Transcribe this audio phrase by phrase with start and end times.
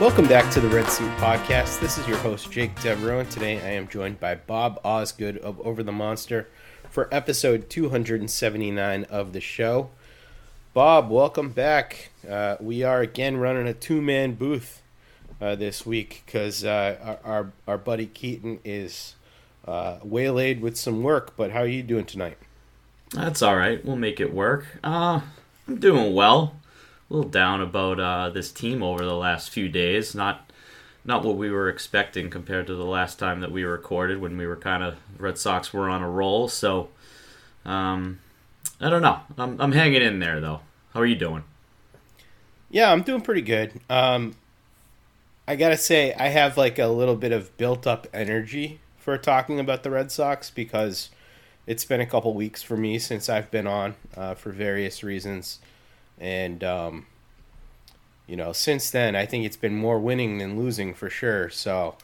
[0.00, 1.78] Welcome back to the Red Seat Podcast.
[1.78, 5.60] This is your host, Jake Devereaux, and today I am joined by Bob Osgood of
[5.60, 6.48] Over the Monster
[6.88, 9.90] for episode 279 of the show.
[10.72, 12.12] Bob, welcome back.
[12.26, 14.80] Uh, we are again running a two man booth
[15.38, 19.16] uh, this week because uh, our, our, our buddy Keaton is
[19.68, 22.38] uh, waylaid with some work, but how are you doing tonight?
[23.12, 23.84] That's all right.
[23.84, 24.64] We'll make it work.
[24.82, 25.20] Uh,
[25.68, 26.54] I'm doing well.
[27.10, 30.14] Little down about uh, this team over the last few days.
[30.14, 30.50] Not
[31.04, 34.46] not what we were expecting compared to the last time that we recorded when we
[34.46, 36.48] were kind of Red Sox were on a roll.
[36.48, 36.88] So
[37.64, 38.20] um,
[38.80, 39.20] I don't know.
[39.36, 40.60] I'm I'm hanging in there though.
[40.94, 41.44] How are you doing?
[42.70, 43.80] Yeah, I'm doing pretty good.
[43.90, 44.36] Um,
[45.48, 49.58] I gotta say, I have like a little bit of built up energy for talking
[49.58, 51.10] about the Red Sox because
[51.66, 55.58] it's been a couple weeks for me since I've been on uh, for various reasons,
[56.20, 57.06] and um,
[58.26, 61.50] you know, since then I think it's been more winning than losing for sure.
[61.50, 61.96] So,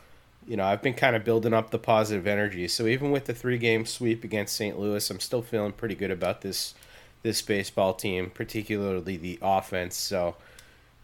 [0.46, 2.66] you know, I've been kind of building up the positive energy.
[2.68, 4.78] So even with the three game sweep against St.
[4.78, 6.74] Louis, I'm still feeling pretty good about this
[7.22, 9.96] this baseball team, particularly the offense.
[9.96, 10.36] So,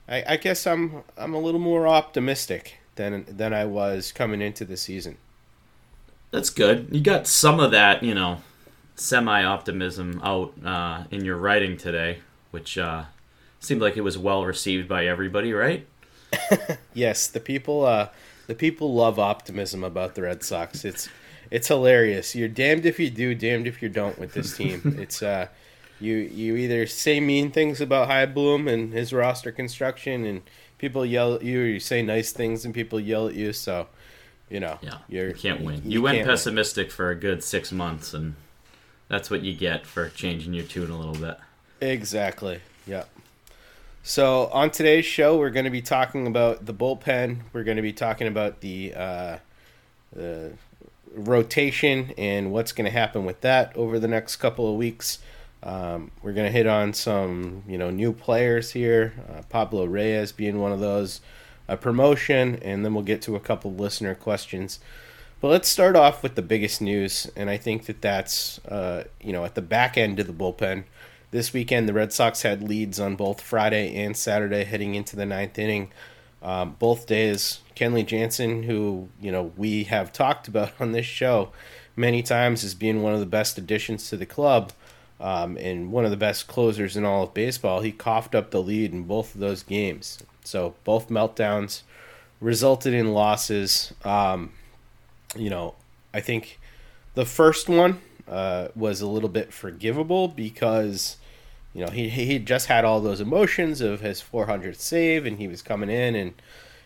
[0.09, 4.65] I, I guess I'm I'm a little more optimistic than than I was coming into
[4.65, 5.19] the season.
[6.31, 6.89] That's good.
[6.91, 8.39] You got some of that, you know,
[8.97, 12.19] semi optimism out uh, in your writing today,
[12.53, 13.05] which uh,
[13.59, 15.87] seemed like it was well received by everybody, right?
[16.95, 18.09] Yes, the people uh
[18.47, 20.85] the people love optimism about the Red Sox.
[20.85, 21.09] It's
[21.51, 22.35] it's hilarious.
[22.35, 24.81] You're damned if you do, damned if you don't with this team.
[24.99, 25.49] it's uh
[26.01, 30.43] you you either say mean things about Chaim Bloom and his roster construction and
[30.79, 33.89] people yell at you or you say nice things and people yell at you, so
[34.51, 35.83] you know, Yeah, you're, you can't win.
[35.85, 36.33] You, you went can't win.
[36.35, 38.35] pessimistic for a good six months, and
[39.09, 41.39] that's what you get for changing your tune a little bit.
[41.83, 42.61] Exactly.
[42.87, 43.09] Yep.
[44.05, 47.41] So on today's show, we're going to be talking about the bullpen.
[47.53, 49.37] We're going to be talking about the uh,
[50.13, 50.53] the
[51.15, 55.19] rotation and what's going to happen with that over the next couple of weeks.
[55.63, 59.13] Um, we're going to hit on some you know new players here.
[59.29, 61.21] Uh, Pablo Reyes being one of those.
[61.69, 64.79] a promotion, and then we'll get to a couple of listener questions.
[65.41, 69.33] But let's start off with the biggest news, and I think that that's uh, you
[69.33, 70.85] know at the back end of the bullpen.
[71.33, 75.25] This weekend, the Red Sox had leads on both Friday and Saturday, heading into the
[75.25, 75.91] ninth inning.
[76.43, 81.51] Um, both days, Kenley Jansen, who you know we have talked about on this show
[81.97, 84.73] many times as being one of the best additions to the club
[85.21, 88.63] um, and one of the best closers in all of baseball, he coughed up the
[88.63, 90.19] lead in both of those games.
[90.45, 91.81] So both meltdowns
[92.43, 93.95] resulted in losses.
[94.05, 94.53] Um,
[95.35, 95.77] you know,
[96.13, 96.61] I think
[97.15, 101.17] the first one uh, was a little bit forgivable because
[101.75, 105.49] you know he he just had all those emotions of his 400th save and he
[105.49, 106.35] was coming in and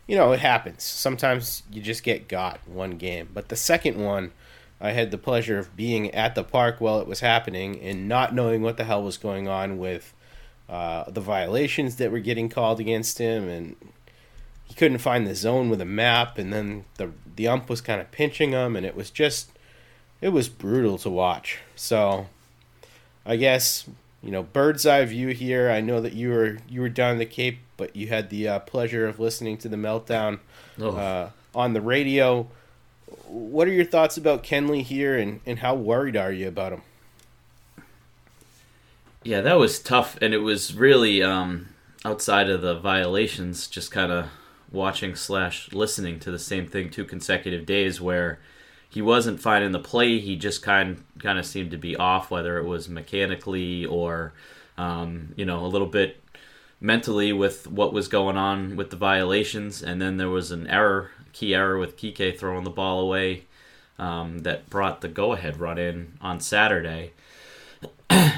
[0.07, 0.83] you know it happens.
[0.83, 4.33] Sometimes you just get got one game, but the second one.
[4.79, 8.35] I had the pleasure of being at the park while it was happening and not
[8.35, 10.13] knowing what the hell was going on with
[10.69, 13.77] uh, the violations that were getting called against him, and
[14.65, 18.01] he couldn't find the zone with a map, and then the the ump was kind
[18.01, 19.51] of pinching him, and it was just
[20.21, 21.61] it was brutal to watch.
[21.77, 22.27] So
[23.25, 23.89] I guess
[24.23, 25.71] you know bird's eye view here.
[25.71, 28.49] I know that you were you were down in the Cape, but you had the
[28.49, 30.41] uh, pleasure of listening to the meltdown
[30.81, 30.97] Oh.
[30.97, 32.49] uh, on the radio.
[33.27, 36.83] What are your thoughts about Kenley here, and, and how worried are you about him?
[39.23, 41.69] Yeah, that was tough, and it was really um,
[42.05, 43.67] outside of the violations.
[43.67, 44.27] Just kind of
[44.71, 48.39] watching slash listening to the same thing two consecutive days, where
[48.89, 50.19] he wasn't finding the play.
[50.19, 54.33] He just kind kind of seemed to be off, whether it was mechanically or
[54.79, 56.23] um, you know a little bit
[56.81, 59.83] mentally with what was going on with the violations.
[59.83, 63.45] And then there was an error, key error with Kike throwing the ball away
[63.99, 67.13] um, that brought the go ahead run in on Saturday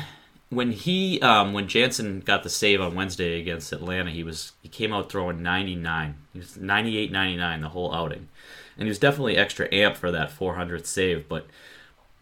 [0.51, 4.69] when he um, when Jansen got the save on Wednesday against Atlanta, he was he
[4.69, 6.15] came out throwing 99.
[6.33, 8.29] He was 98 99 the whole outing.
[8.79, 11.47] And he was definitely extra amp for that 400th save, but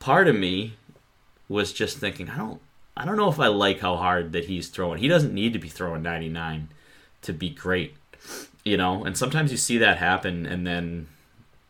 [0.00, 0.74] part of me
[1.48, 2.60] was just thinking, I don't
[2.96, 4.98] I don't know if I like how hard that he's throwing.
[5.00, 6.68] He doesn't need to be throwing 99
[7.22, 7.94] to be great.
[8.64, 11.08] You know, and sometimes you see that happen and then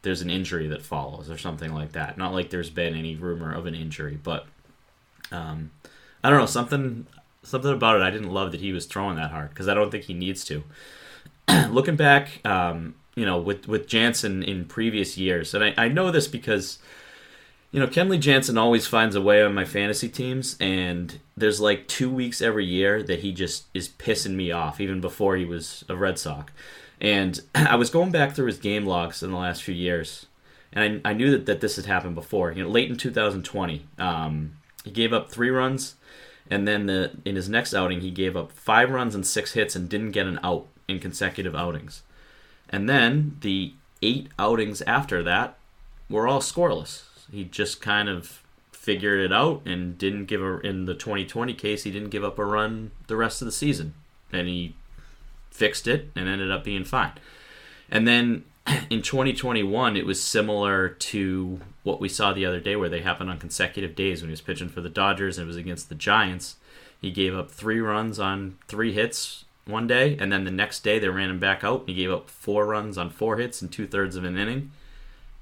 [0.02, 2.16] there's an injury that follows or something like that.
[2.16, 4.46] Not like there's been any rumor of an injury, but
[5.32, 5.72] um,
[6.22, 7.06] I don't know something
[7.42, 8.02] something about it.
[8.02, 10.44] I didn't love that he was throwing that hard because I don't think he needs
[10.44, 10.62] to.
[11.70, 16.12] Looking back, um, you know, with with Jansen in previous years, and I, I know
[16.12, 16.78] this because
[17.72, 21.88] you know Kenley Jansen always finds a way on my fantasy teams, and there's like
[21.88, 25.82] two weeks every year that he just is pissing me off, even before he was
[25.88, 26.52] a Red Sox.
[27.00, 30.26] And I was going back through his game logs in the last few years,
[30.70, 32.52] and I, I knew that, that this had happened before.
[32.52, 34.52] You know, late in 2020, um,
[34.84, 35.96] he gave up three runs,
[36.50, 39.74] and then the, in his next outing, he gave up five runs and six hits
[39.74, 42.02] and didn't get an out in consecutive outings.
[42.68, 45.58] And then the eight outings after that
[46.08, 47.04] were all scoreless.
[47.30, 48.42] He just kind of
[48.72, 52.38] figured it out and didn't give a in the 2020 case he didn't give up
[52.38, 53.94] a run the rest of the season.
[54.32, 54.74] And he
[55.50, 57.12] fixed it and ended up being fine.
[57.90, 58.44] And then
[58.90, 63.30] in 2021 it was similar to what we saw the other day where they happened
[63.30, 65.94] on consecutive days when he was pitching for the Dodgers and it was against the
[65.94, 66.56] Giants.
[67.00, 70.98] He gave up three runs on three hits one day and then the next day
[70.98, 73.68] they ran him back out and he gave up four runs on four hits in
[73.68, 74.70] two-thirds of an inning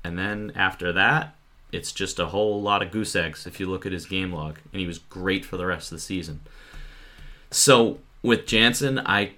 [0.03, 1.35] and then after that
[1.72, 4.58] it's just a whole lot of goose eggs if you look at his game log
[4.72, 6.41] and he was great for the rest of the season
[7.51, 9.32] so with Jansen I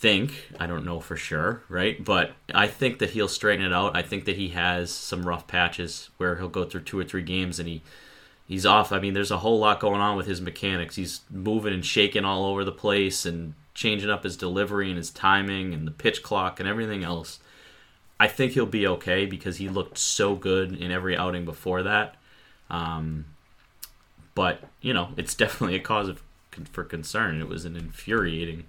[0.00, 2.02] think I don't know for sure, right?
[2.02, 3.94] But I think that he'll straighten it out.
[3.94, 7.22] I think that he has some rough patches where he'll go through two or three
[7.22, 7.82] games and he
[8.50, 8.90] he's off.
[8.90, 10.96] I mean, there's a whole lot going on with his mechanics.
[10.96, 15.10] He's moving and shaking all over the place and changing up his delivery and his
[15.10, 17.38] timing and the pitch clock and everything else.
[18.18, 22.16] I think he'll be okay because he looked so good in every outing before that.
[22.68, 23.26] Um,
[24.34, 26.20] but you know, it's definitely a cause of
[26.72, 27.40] for concern.
[27.40, 28.64] It was an infuriating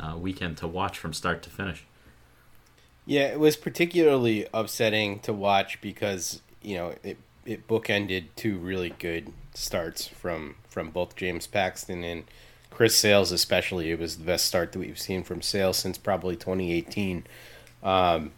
[0.00, 1.84] uh, weekend to watch from start to finish.
[3.06, 8.94] Yeah, it was particularly upsetting to watch because you know it it bookended two really
[8.98, 12.24] good starts from from both James Paxton and
[12.70, 13.90] Chris Sales, especially.
[13.90, 17.24] It was the best start that we've seen from Sales since probably 2018.
[17.82, 18.32] Um,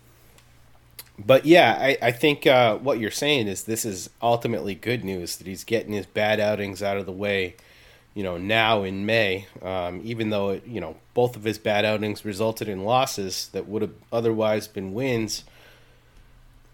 [1.16, 5.36] but yeah, I, I think uh, what you're saying is this is ultimately good news
[5.36, 7.54] that he's getting his bad outings out of the way
[8.14, 11.84] you know, now in May, um, even though, it, you know, both of his bad
[11.84, 15.44] outings resulted in losses that would have otherwise been wins,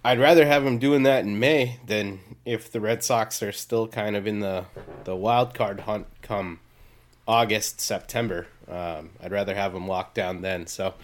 [0.05, 3.87] I'd rather have him doing that in May than if the Red Sox are still
[3.87, 4.65] kind of in the,
[5.05, 6.61] the wild card hunt come
[7.29, 8.47] August, September.
[8.69, 10.67] Um, I'd rather have him locked down then.
[10.67, 10.95] So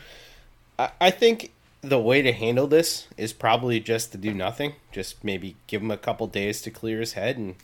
[0.79, 4.75] I, I think the way to handle this is probably just to do nothing.
[4.93, 7.57] Just maybe give him a couple days to clear his head and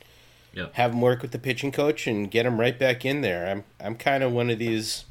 [0.55, 0.75] Yep.
[0.75, 3.49] have him work with the pitching coach and get him right back in there.
[3.51, 5.07] I'm I'm kind of one of these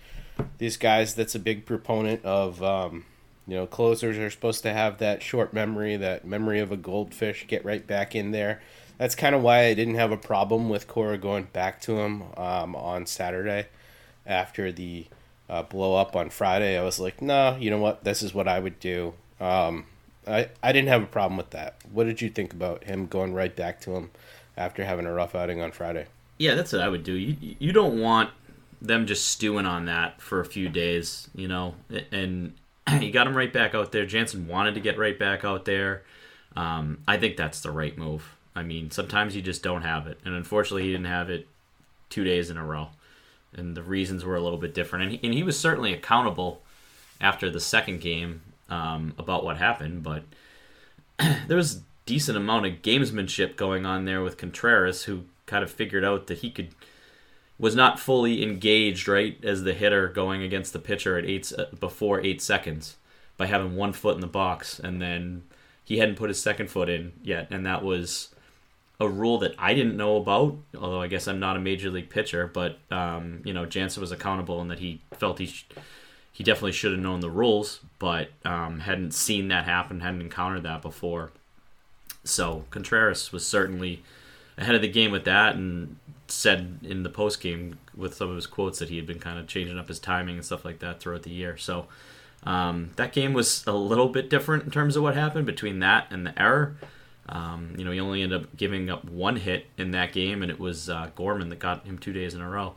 [0.59, 3.05] these guys that's a big proponent of um,
[3.47, 7.45] you know closers are supposed to have that short memory, that memory of a goldfish.
[7.47, 8.61] Get right back in there.
[8.97, 12.23] That's kind of why I didn't have a problem with Cora going back to him
[12.37, 13.67] um, on Saturday
[14.27, 15.07] after the
[15.49, 16.77] uh, blow up on Friday.
[16.77, 18.03] I was like, no, you know what?
[18.03, 19.13] This is what I would do.
[19.39, 19.85] Um,
[20.27, 21.75] I I didn't have a problem with that.
[21.91, 24.11] What did you think about him going right back to him
[24.55, 26.05] after having a rough outing on Friday?
[26.37, 27.13] Yeah, that's what I would do.
[27.13, 28.29] You you don't want
[28.81, 31.75] them just stewing on that for a few days, you know.
[32.11, 32.53] And
[32.99, 34.05] you got him right back out there.
[34.05, 36.03] Jansen wanted to get right back out there.
[36.55, 38.35] Um, I think that's the right move.
[38.55, 41.47] I mean, sometimes you just don't have it, and unfortunately, he didn't have it
[42.09, 42.89] two days in a row,
[43.53, 45.03] and the reasons were a little bit different.
[45.03, 46.61] And he, and he was certainly accountable
[47.21, 50.23] after the second game um, about what happened, but
[51.47, 55.71] there was a decent amount of gamesmanship going on there with Contreras, who kind of
[55.71, 56.69] figured out that he could
[57.61, 61.65] was not fully engaged right as the hitter going against the pitcher at eight uh,
[61.79, 62.97] before eight seconds
[63.37, 65.43] by having one foot in the box, and then
[65.85, 68.29] he hadn't put his second foot in yet, and that was
[68.99, 70.57] a rule that I didn't know about.
[70.75, 74.11] Although I guess I'm not a major league pitcher, but um, you know Jansen was
[74.11, 75.45] accountable and that he felt he.
[75.45, 75.65] Sh-
[76.33, 80.63] he definitely should have known the rules, but um, hadn't seen that happen, hadn't encountered
[80.63, 81.31] that before.
[82.23, 84.01] So Contreras was certainly
[84.57, 85.97] ahead of the game with that, and
[86.31, 89.37] said in the post game with some of his quotes that he had been kind
[89.37, 91.57] of changing up his timing and stuff like that throughout the year.
[91.57, 91.87] So
[92.43, 96.07] um, that game was a little bit different in terms of what happened between that
[96.09, 96.75] and the error.
[97.29, 100.51] Um, you know, he only ended up giving up one hit in that game, and
[100.51, 102.73] it was uh, Gorman that got him two days in a row.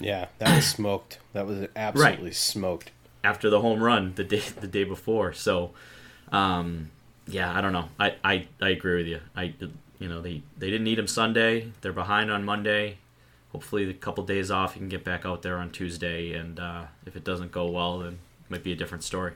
[0.00, 1.18] Yeah, that was smoked.
[1.34, 2.90] That was absolutely smoked.
[3.22, 5.32] after the home run the day the day before.
[5.34, 5.72] So,
[6.32, 6.90] um,
[7.26, 7.88] yeah, I don't know.
[8.00, 9.20] I, I, I agree with you.
[9.36, 9.54] I
[10.02, 11.72] you know they they didn't need him Sunday.
[11.80, 12.98] They're behind on Monday.
[13.52, 16.32] Hopefully, a couple days off, he can get back out there on Tuesday.
[16.32, 19.34] And uh, if it doesn't go well, then it might be a different story.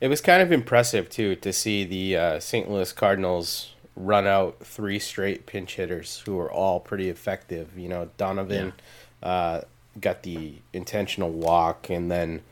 [0.00, 2.70] It was kind of impressive too to see the uh, St.
[2.70, 7.76] Louis Cardinals run out three straight pinch hitters who were all pretty effective.
[7.76, 8.72] You know, Donovan
[9.22, 9.62] uh,
[10.00, 12.42] got the intentional walk, and then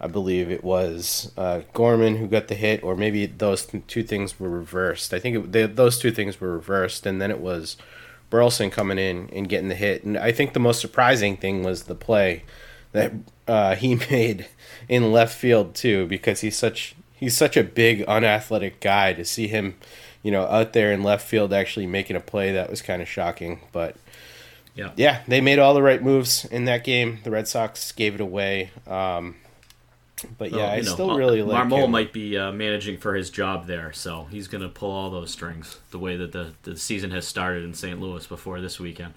[0.00, 4.02] I believe it was uh, Gorman who got the hit, or maybe those th- two
[4.04, 5.12] things were reversed.
[5.12, 7.76] I think it, they, those two things were reversed, and then it was
[8.30, 10.04] Burleson coming in and getting the hit.
[10.04, 12.44] And I think the most surprising thing was the play
[12.92, 13.12] that
[13.48, 14.46] uh, he made
[14.88, 19.12] in left field too, because he's such he's such a big unathletic guy.
[19.14, 19.74] To see him,
[20.22, 23.08] you know, out there in left field actually making a play that was kind of
[23.08, 23.60] shocking.
[23.72, 23.96] But
[24.76, 24.92] Yeah.
[24.96, 27.18] yeah, they made all the right moves in that game.
[27.24, 28.70] The Red Sox gave it away.
[28.86, 29.34] Um,
[30.36, 31.90] but yeah, Well, I know, still uh, really like Marmol him.
[31.90, 35.30] might be uh, managing for his job there, so he's going to pull all those
[35.30, 38.00] strings the way that the, the season has started in St.
[38.00, 39.14] Louis before this weekend.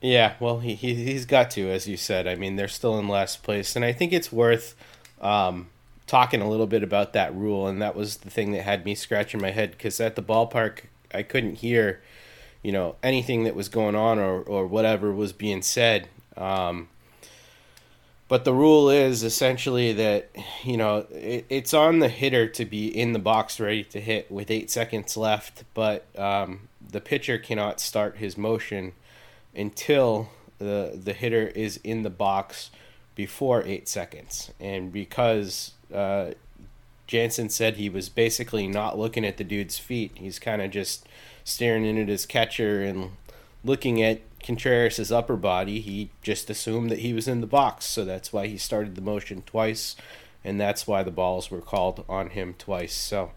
[0.00, 2.26] Yeah, well, he, he he's got to, as you said.
[2.28, 4.74] I mean, they're still in last place, and I think it's worth
[5.20, 5.68] um,
[6.06, 7.66] talking a little bit about that rule.
[7.66, 10.80] And that was the thing that had me scratching my head because at the ballpark,
[11.14, 12.02] I couldn't hear,
[12.62, 16.08] you know, anything that was going on or or whatever was being said.
[16.36, 16.88] Um,
[18.28, 20.30] but the rule is essentially that
[20.64, 24.30] you know it, it's on the hitter to be in the box ready to hit
[24.30, 28.92] with eight seconds left, but um, the pitcher cannot start his motion
[29.54, 32.70] until the the hitter is in the box
[33.14, 34.50] before eight seconds.
[34.58, 36.32] And because uh,
[37.06, 41.06] Jansen said he was basically not looking at the dude's feet, he's kind of just
[41.44, 43.10] staring in at his catcher and
[43.62, 45.80] looking at Contreras' upper body.
[45.80, 49.00] He just assumed that he was in the box, so that's why he started the
[49.00, 49.96] motion twice,
[50.44, 52.94] and that's why the balls were called on him twice.
[52.94, 53.32] So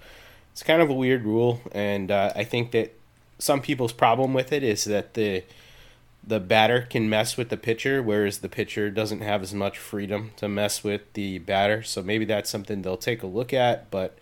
[0.52, 2.94] it's kind of a weird rule, and uh, I think that
[3.40, 5.44] some people's problem with it is that the
[6.26, 10.32] the batter can mess with the pitcher, whereas the pitcher doesn't have as much freedom
[10.36, 11.82] to mess with the batter.
[11.84, 13.90] So maybe that's something they'll take a look at.
[13.90, 14.18] But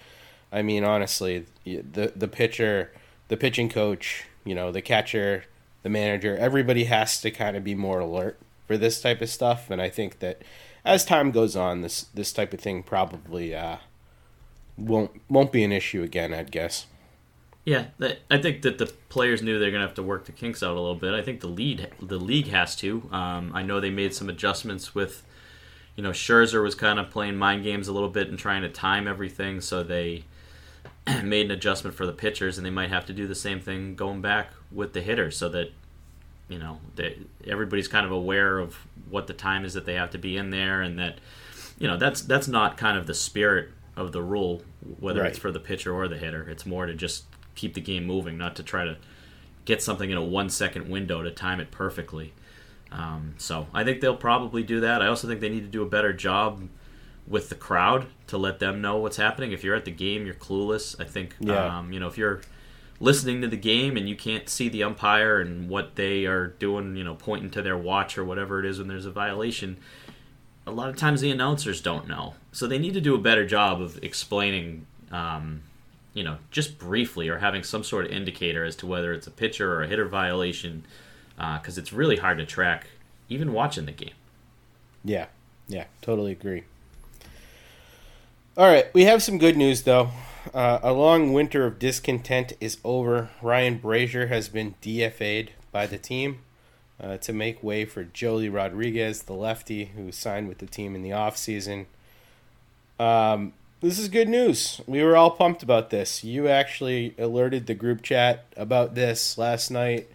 [0.51, 2.91] I mean, honestly, the the pitcher,
[3.27, 5.45] the pitching coach, you know, the catcher,
[5.85, 9.69] the manager, everybody has to kind of be more alert for this type of stuff.
[9.69, 10.41] And I think that
[10.83, 13.77] as time goes on, this this type of thing probably uh,
[14.77, 16.33] won't won't be an issue again.
[16.33, 16.87] I'd guess.
[17.65, 17.85] Yeah,
[18.31, 20.81] I think that the players knew they're to have to work the kinks out a
[20.81, 21.13] little bit.
[21.13, 23.07] I think the lead, the league has to.
[23.11, 25.23] Um, I know they made some adjustments with,
[25.95, 28.69] you know, Scherzer was kind of playing mind games a little bit and trying to
[28.69, 30.25] time everything, so they
[31.23, 33.95] made an adjustment for the pitchers, and they might have to do the same thing
[33.95, 35.71] going back with the hitters, so that
[36.49, 38.75] you know they, everybody's kind of aware of
[39.09, 41.19] what the time is that they have to be in there, and that
[41.77, 44.61] you know that's that's not kind of the spirit of the rule,
[44.99, 46.47] whether it's for the pitcher or the hitter.
[46.49, 47.23] It's more to just
[47.55, 48.97] keep the game moving, not to try to
[49.63, 52.33] get something in a one second window to time it perfectly.
[52.91, 55.01] Um, so I think they'll probably do that.
[55.01, 56.67] I also think they need to do a better job
[57.27, 59.51] with the crowd to let them know what's happening.
[59.51, 60.99] If you're at the game, you're clueless.
[60.99, 61.79] I think, Yeah.
[61.79, 62.41] um, you know, if you're
[62.99, 66.95] listening to the game and you can't see the umpire and what they are doing,
[66.95, 69.77] you know, pointing to their watch or whatever it is when there's a violation,
[70.67, 72.35] a lot of times the announcers don't know.
[72.51, 75.61] So they need to do a better job of explaining, um,
[76.13, 79.31] you know, just briefly or having some sort of indicator as to whether it's a
[79.31, 80.85] pitcher or a hitter violation,
[81.37, 82.87] because it's really hard to track,
[83.29, 84.13] even watching the game.
[85.03, 85.25] Yeah,
[85.67, 86.63] yeah, totally agree.
[88.57, 90.11] All right, we have some good news though.
[90.53, 93.29] Uh, a long winter of discontent is over.
[93.41, 96.39] Ryan Brasier has been DFA'd by the team
[96.97, 101.01] uh, to make way for Joely Rodriguez, the lefty who signed with the team in
[101.01, 101.87] the offseason.
[102.97, 104.79] Um, this is good news.
[104.87, 106.23] We were all pumped about this.
[106.23, 110.09] You actually alerted the group chat about this last night.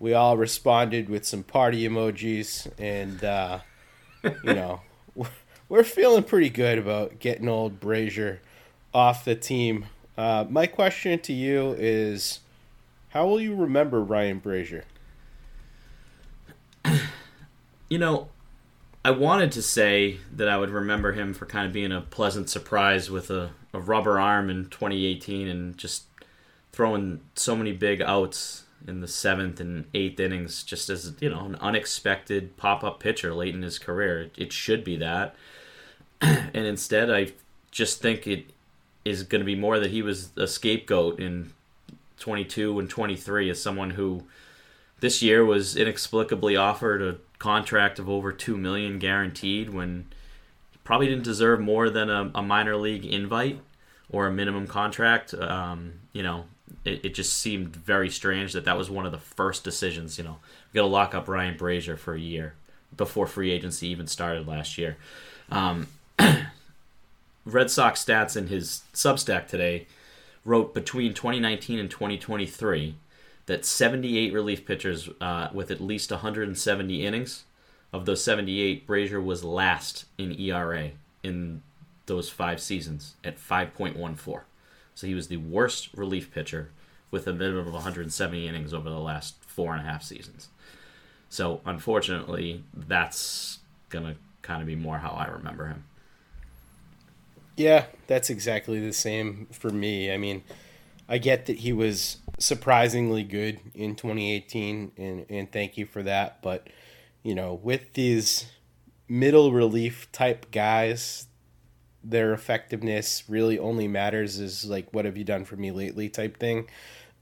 [0.00, 3.60] We all responded with some party emojis, and uh,
[4.24, 4.80] you know,
[5.68, 8.38] we're feeling pretty good about getting old Brasier
[8.92, 9.86] off the team.
[10.16, 12.40] Uh, my question to you is,
[13.10, 14.84] how will you remember Ryan Brasier?
[17.90, 18.28] You know,
[19.04, 22.48] I wanted to say that I would remember him for kind of being a pleasant
[22.48, 26.04] surprise with a, a rubber arm in 2018 and just
[26.72, 31.46] throwing so many big outs in the seventh and eighth innings, just as you know,
[31.46, 34.30] an unexpected pop-up pitcher late in his career.
[34.36, 35.34] It, should be that,
[36.20, 37.32] and instead, I
[37.70, 38.46] just think it
[39.04, 41.52] is going to be more that he was a scapegoat in
[42.18, 44.24] 22 and 23 as someone who
[45.00, 50.06] this year was inexplicably offered a contract of over two million guaranteed when
[50.70, 53.60] he probably didn't deserve more than a, a minor league invite
[54.08, 55.34] or a minimum contract.
[55.34, 56.46] Um, you know,
[56.84, 60.18] it, it just seemed very strange that that was one of the first decisions.
[60.18, 60.36] You know,
[60.72, 62.54] we got to lock up Ryan Brasier for a year
[62.96, 64.96] before free agency even started last year.
[65.50, 65.88] Um,
[67.44, 69.86] Red Sox stats in his Substack today
[70.44, 72.94] wrote between 2019 and 2023
[73.46, 77.44] that 78 relief pitchers uh, with at least 170 innings.
[77.92, 80.90] Of those 78, Brasier was last in ERA
[81.22, 81.62] in
[82.06, 84.40] those five seasons at 5.14.
[84.94, 86.70] So he was the worst relief pitcher
[87.10, 90.48] with a minimum of 170 innings over the last four and a half seasons.
[91.28, 95.84] So unfortunately, that's gonna kind of be more how I remember him.
[97.56, 100.12] Yeah, that's exactly the same for me.
[100.12, 100.42] I mean,
[101.08, 106.42] I get that he was surprisingly good in 2018, and, and thank you for that.
[106.42, 106.68] But,
[107.22, 108.46] you know, with these
[109.08, 111.28] middle relief type guys,
[112.04, 116.36] their effectiveness really only matters is like, what have you done for me lately type
[116.38, 116.68] thing.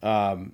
[0.03, 0.53] Um,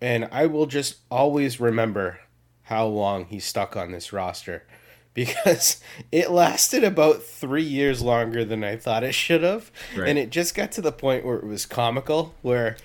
[0.00, 2.20] and I will just always remember
[2.64, 4.64] how long he stuck on this roster
[5.14, 9.70] because it lasted about three years longer than I thought it should have.
[9.96, 10.08] Right.
[10.08, 12.76] And it just got to the point where it was comical, where,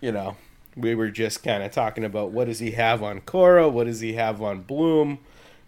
[0.00, 0.36] you know,
[0.76, 3.68] we were just kind of talking about what does he have on Cora?
[3.68, 5.20] What does he have on Bloom?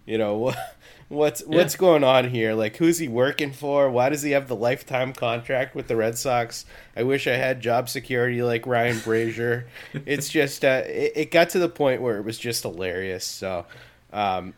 [0.04, 0.75] You know, what,
[1.08, 2.54] what's what's going on here?
[2.54, 3.90] Like, who's he working for?
[3.90, 6.64] Why does he have the lifetime contract with the Red Sox?
[6.96, 9.64] I wish I had job security like Ryan Brasier.
[10.06, 13.24] it's just, uh, it, it got to the point where it was just hilarious.
[13.24, 13.66] So,
[14.12, 14.54] um,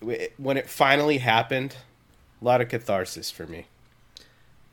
[0.00, 1.76] w- when it finally happened,
[2.40, 3.66] a lot of catharsis for me.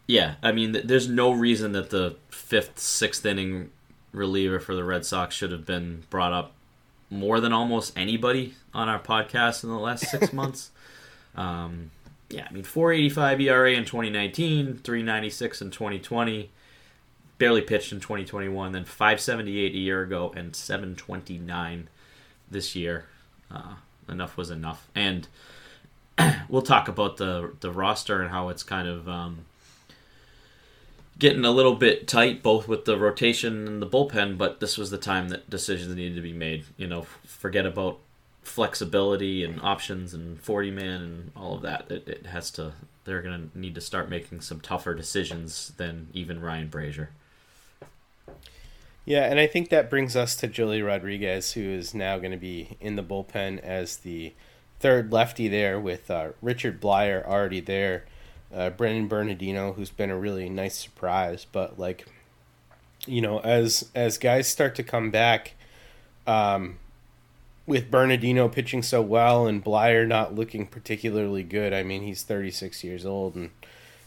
[0.07, 3.69] Yeah, I mean, th- there's no reason that the fifth, sixth inning
[4.11, 6.53] reliever for the Red Sox should have been brought up
[7.11, 10.71] more than almost anybody on our podcast in the last six months.
[11.39, 11.91] Um,
[12.29, 16.51] yeah, I mean, 485 ERA in 2019, 396 in 2020,
[17.37, 21.87] barely pitched in 2021, then 578 a year ago, and 729
[22.51, 23.05] this year.
[23.49, 23.75] Uh,
[24.09, 24.87] enough was enough.
[24.93, 25.27] And
[26.49, 29.45] we'll talk about the the roster and how it's kind of um,
[31.17, 34.37] getting a little bit tight, both with the rotation and the bullpen.
[34.37, 36.65] But this was the time that decisions needed to be made.
[36.77, 37.99] You know, forget about
[38.49, 41.89] flexibility and options and 40 man and all of that.
[41.89, 42.73] It, it has to.
[43.05, 47.07] They're going to need to start making some tougher decisions than even Ryan Brasier.
[49.05, 52.37] Yeah, and I think that brings us to Joely Rodriguez, who is now going to
[52.37, 54.33] be in the bullpen as the
[54.79, 58.05] third lefty there, with uh, Richard Bleier already there,
[58.53, 61.45] uh, Brennan Bernardino, who's been a really nice surprise.
[61.51, 62.05] But like,
[63.07, 65.55] you know, as as guys start to come back,
[66.27, 66.77] um,
[67.69, 71.71] with Bernardino pitching so well and Bleier not looking particularly good.
[71.71, 73.51] I mean, he's 36 years old and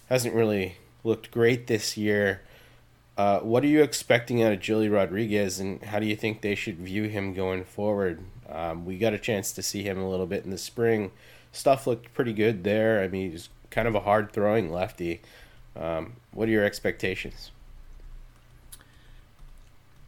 [0.09, 2.43] hasn't really looked great this year.
[3.17, 6.57] Uh, what are you expecting out of Joely Rodriguez, and how do you think they
[6.57, 8.25] should view him going forward?
[8.51, 11.13] Um, we got a chance to see him a little bit in the spring.
[11.53, 13.01] Stuff looked pretty good there.
[13.01, 15.21] I mean, he's kind of a hard throwing lefty.
[15.77, 17.53] Um, what are your expectations?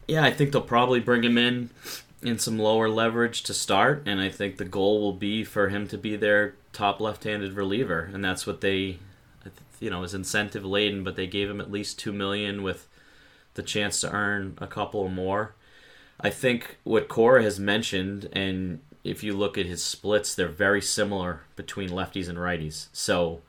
[0.07, 1.69] Yeah, I think they'll probably bring him in
[2.25, 5.87] in some lower leverage to start, and I think the goal will be for him
[5.89, 8.99] to be their top left-handed reliever, and that's what they,
[9.79, 12.87] you know, is incentive laden, but they gave him at least two million with
[13.53, 15.55] the chance to earn a couple more.
[16.19, 20.81] I think what Cora has mentioned, and if you look at his splits, they're very
[20.81, 22.87] similar between lefties and righties.
[22.91, 23.41] So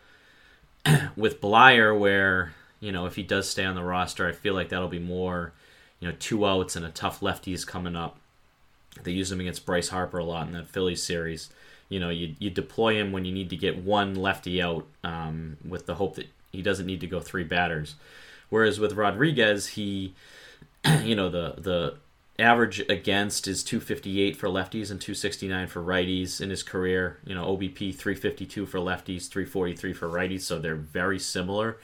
[1.17, 4.69] with Bleier, where you know if he does stay on the roster, I feel like
[4.69, 5.53] that'll be more,
[6.01, 8.19] you know, two outs and a tough lefties coming up.
[9.03, 11.51] They use him against Bryce Harper a lot in that Phillies series.
[11.89, 15.57] You know, you you deploy him when you need to get one lefty out, um,
[15.67, 17.95] with the hope that he doesn't need to go three batters.
[18.49, 20.15] Whereas with Rodriguez, he,
[21.03, 21.97] you know, the the
[22.39, 27.19] average against is 258 for lefties and 269 for righties in his career.
[27.25, 31.79] You know, OBP 352 for lefties, 343 for righties, so they're very similar.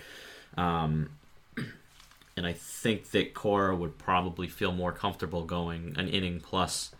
[0.56, 1.10] Um,
[2.36, 6.92] and I think that Cora would probably feel more comfortable going an inning plus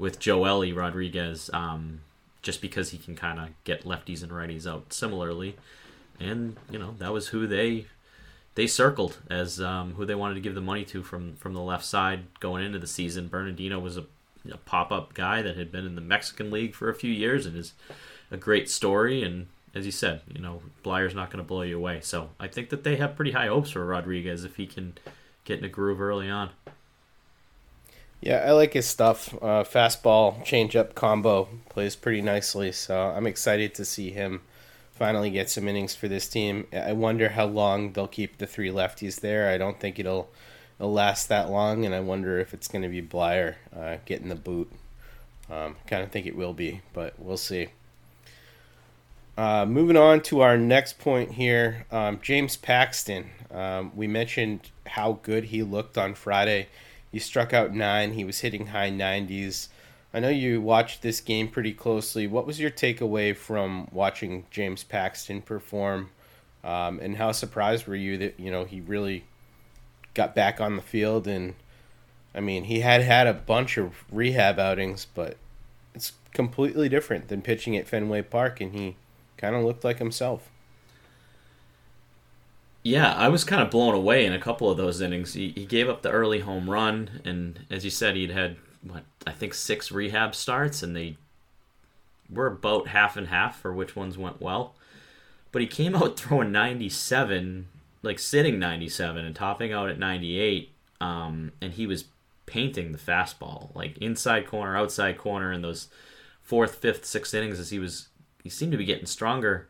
[0.00, 2.00] with Joely Rodriguez, um,
[2.40, 5.56] just because he can kind of get lefties and righties out similarly.
[6.18, 7.86] And you know that was who they
[8.54, 11.60] they circled as um, who they wanted to give the money to from from the
[11.60, 13.28] left side going into the season.
[13.28, 14.06] Bernardino was a,
[14.50, 17.44] a pop up guy that had been in the Mexican League for a few years
[17.44, 17.74] and is
[18.30, 19.22] a great story.
[19.22, 22.00] And as you said, you know Bleier's not going to blow you away.
[22.00, 24.94] So I think that they have pretty high hopes for Rodriguez if he can
[25.44, 26.50] get in a groove early on.
[28.20, 29.32] Yeah, I like his stuff.
[29.34, 32.70] Uh, fastball, changeup combo plays pretty nicely.
[32.72, 34.42] So I'm excited to see him
[34.92, 36.66] finally get some innings for this team.
[36.72, 39.48] I wonder how long they'll keep the three lefties there.
[39.48, 40.28] I don't think it'll,
[40.78, 44.28] it'll last that long, and I wonder if it's going to be Bleier uh, getting
[44.28, 44.70] the boot.
[45.50, 47.68] Um, kind of think it will be, but we'll see.
[49.38, 53.30] Uh, moving on to our next point here, um, James Paxton.
[53.50, 56.68] Um, we mentioned how good he looked on Friday.
[57.10, 58.12] He struck out nine.
[58.12, 59.68] He was hitting high 90s.
[60.12, 62.26] I know you watched this game pretty closely.
[62.26, 66.10] What was your takeaway from watching James Paxton perform,
[66.64, 69.24] um, and how surprised were you that you know he really
[70.14, 71.28] got back on the field?
[71.28, 71.54] And
[72.34, 75.36] I mean, he had had a bunch of rehab outings, but
[75.94, 78.96] it's completely different than pitching at Fenway Park, and he
[79.36, 80.50] kind of looked like himself.
[82.82, 85.34] Yeah, I was kind of blown away in a couple of those innings.
[85.34, 89.04] He, he gave up the early home run, and as you said, he'd had what
[89.26, 91.16] I think six rehab starts, and they
[92.30, 94.74] were about half and half for which ones went well.
[95.52, 97.68] But he came out throwing 97,
[98.02, 100.70] like sitting 97 and topping out at 98,
[101.02, 102.06] um, and he was
[102.46, 105.88] painting the fastball, like inside corner, outside corner, in those
[106.42, 108.08] fourth, fifth, sixth innings as he was.
[108.42, 109.68] He seemed to be getting stronger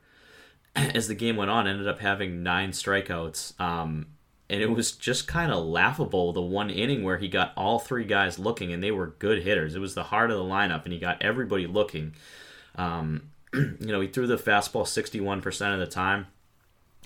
[0.76, 1.66] as the game went on.
[1.66, 3.58] Ended up having nine strikeouts.
[3.60, 4.06] Um,
[4.50, 8.04] and it was just kind of laughable the one inning where he got all three
[8.04, 9.76] guys looking and they were good hitters.
[9.76, 12.14] It was the heart of the lineup and he got everybody looking.
[12.74, 16.26] Um, you know, he threw the fastball 61% of the time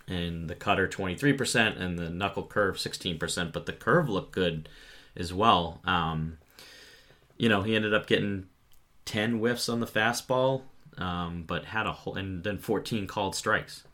[0.08, 4.68] and the cutter 23% and the knuckle curve 16%, but the curve looked good
[5.14, 5.80] as well.
[5.84, 6.38] Um,
[7.36, 8.46] you know, he ended up getting
[9.04, 10.62] 10 whiffs on the fastball,
[10.98, 13.84] um, but had a whole, and then 14 called strikes.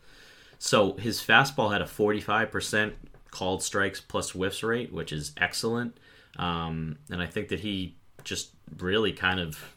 [0.59, 2.93] So his fastball had a 45%
[3.31, 5.97] called strikes plus whiffs rate, which is excellent.
[6.37, 9.75] Um, and I think that he just really kind of,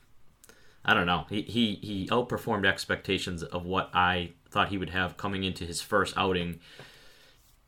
[0.84, 5.16] I don't know, he, he, he outperformed expectations of what I thought he would have
[5.16, 6.60] coming into his first outing.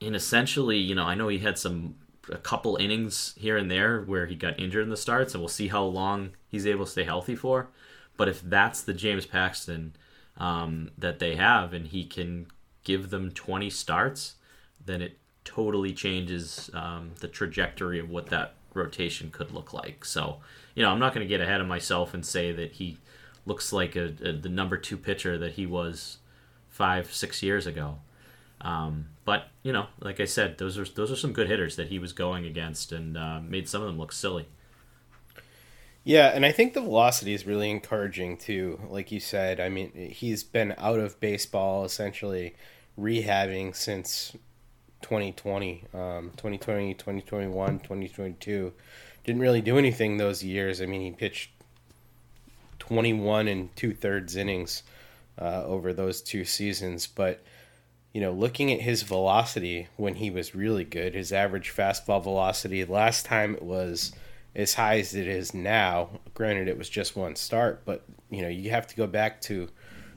[0.00, 1.96] And essentially, you know, I know he had some
[2.30, 5.48] a couple innings here and there where he got injured in the starts, and we'll
[5.48, 7.68] see how long he's able to stay healthy for.
[8.16, 9.94] But if that's the James Paxton
[10.36, 12.46] um, that they have, and he can
[12.84, 14.34] give them 20 starts,
[14.84, 20.04] then it totally changes um, the trajectory of what that rotation could look like.
[20.04, 20.38] So,
[20.74, 22.98] you know, I'm not going to get ahead of myself and say that he
[23.44, 26.18] looks like a, a, the number two pitcher that he was
[26.68, 27.98] five, six years ago.
[28.60, 31.88] Um, but you know, like I said, those are those are some good hitters that
[31.88, 34.46] he was going against, and uh, made some of them look silly.
[36.06, 38.78] Yeah, and I think the velocity is really encouraging too.
[38.88, 42.54] Like you said, I mean, he's been out of baseball essentially
[42.96, 44.30] rehabbing since
[45.02, 48.72] 2020, um, 2020, 2021, 2022.
[49.24, 50.80] Didn't really do anything those years.
[50.80, 51.50] I mean, he pitched
[52.78, 54.84] 21 and two thirds innings
[55.40, 57.42] uh, over those two seasons, but
[58.12, 62.84] you know, looking at his velocity when he was really good, his average fastball velocity
[62.84, 64.12] last time it was
[64.56, 66.08] as high as it is now.
[66.34, 69.68] Granted, it was just one start, but you know, you have to go back to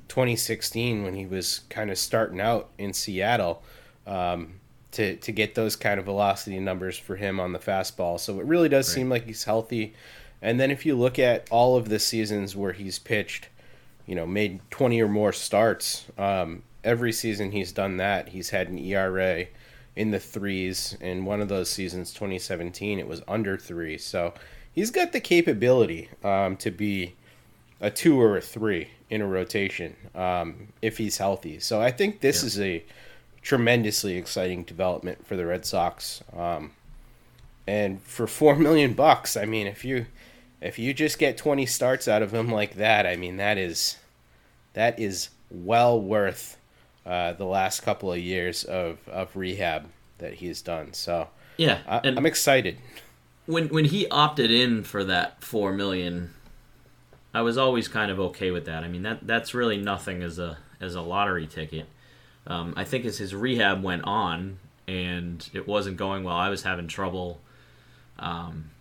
[0.08, 3.62] 2016 when he was kind of starting out in Seattle
[4.08, 4.56] um,
[4.93, 8.19] to to get those kind of velocity numbers for him on the fastball.
[8.19, 9.93] So it really does seem like he's healthy.
[10.41, 13.49] And then if you look at all of the seasons where he's pitched,
[14.06, 18.30] you know, made 20 or more starts, um, every season he's done that.
[18.30, 19.47] He's had an ERA
[19.95, 20.97] in the threes.
[21.02, 23.97] In one of those seasons, 2017, it was under three.
[23.97, 24.34] So
[24.71, 27.15] he's got the capability um, to be
[27.82, 31.60] a two or a three in a rotation um, if he's healthy.
[31.60, 32.84] So I think this is a
[33.41, 36.23] tremendously exciting development for the Red Sox.
[36.36, 36.71] Um,
[37.65, 40.06] and for four million bucks, I mean, if you
[40.62, 43.97] if you just get 20 starts out of him like that, I mean, that is
[44.73, 46.58] that is well worth
[47.06, 49.88] uh, the last couple of years of, of rehab
[50.20, 50.94] that he's done.
[50.94, 52.78] So Yeah, I, I'm excited.
[53.46, 56.32] when when he opted in for that four million,
[57.34, 58.84] I was always kind of okay with that.
[58.84, 61.88] I mean that that's really nothing as a as a lottery ticket.
[62.48, 66.64] Um, I think as his rehab went on and it wasn't going well, I was
[66.64, 67.40] having trouble.
[68.18, 68.72] Um,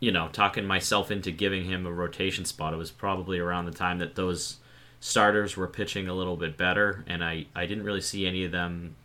[0.00, 2.72] you know, talking myself into giving him a rotation spot.
[2.72, 4.56] It was probably around the time that those
[5.00, 8.52] starters were pitching a little bit better, and I, I didn't really see any of
[8.52, 8.96] them.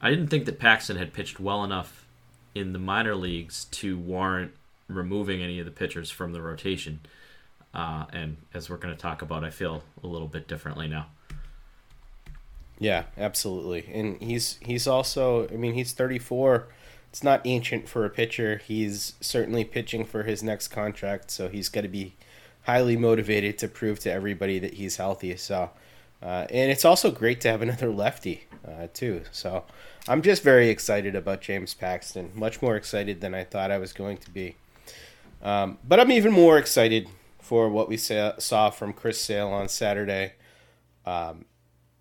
[0.00, 2.06] I didn't think that Paxton had pitched well enough
[2.54, 4.52] in the minor leagues to warrant
[4.88, 7.00] removing any of the pitchers from the rotation.
[7.72, 11.06] Uh, and as we're going to talk about, I feel a little bit differently now.
[12.78, 13.88] Yeah, absolutely.
[13.92, 16.68] And he's he's also I mean, he's 34.
[17.10, 18.60] It's not ancient for a pitcher.
[18.64, 22.14] He's certainly pitching for his next contract, so he's got to be
[22.64, 25.36] highly motivated to prove to everybody that he's healthy.
[25.36, 25.70] So
[26.24, 29.22] uh, and it's also great to have another lefty uh, too.
[29.30, 29.64] So
[30.08, 32.32] I'm just very excited about James Paxton.
[32.34, 34.56] Much more excited than I thought I was going to be.
[35.42, 37.08] Um, but I'm even more excited
[37.40, 40.32] for what we sa- saw from Chris Sale on Saturday.
[41.04, 41.44] Um,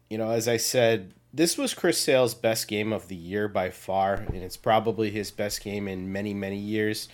[0.10, 3.72] you know, as I said, this was Chris Sale's best game of the year by
[3.72, 7.10] far, and it's probably his best game in many, many years.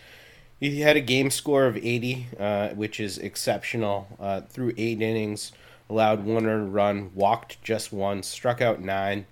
[0.59, 4.07] He had a game score of 80, uh, which is exceptional.
[4.19, 5.53] Uh, through eight innings,
[5.89, 9.25] allowed one earned run, walked just one, struck out nine.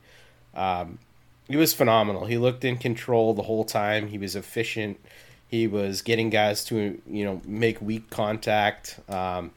[0.56, 1.00] Um,
[1.48, 2.26] he was phenomenal.
[2.26, 4.08] He looked in control the whole time.
[4.08, 5.00] He was efficient.
[5.48, 9.00] He was getting guys to you know make weak contact.
[9.08, 9.52] Um,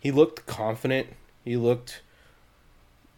[0.00, 1.08] he looked confident.
[1.44, 2.02] He looked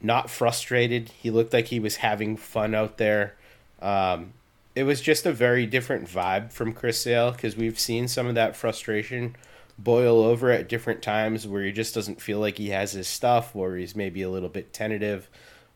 [0.02, 1.10] not frustrated.
[1.10, 3.34] He looked like he was having fun out there.
[3.80, 4.34] Um,
[4.74, 8.34] it was just a very different vibe from Chris Sale because we've seen some of
[8.36, 9.36] that frustration
[9.78, 13.56] boil over at different times where he just doesn't feel like he has his stuff,
[13.56, 15.28] or he's maybe a little bit tentative,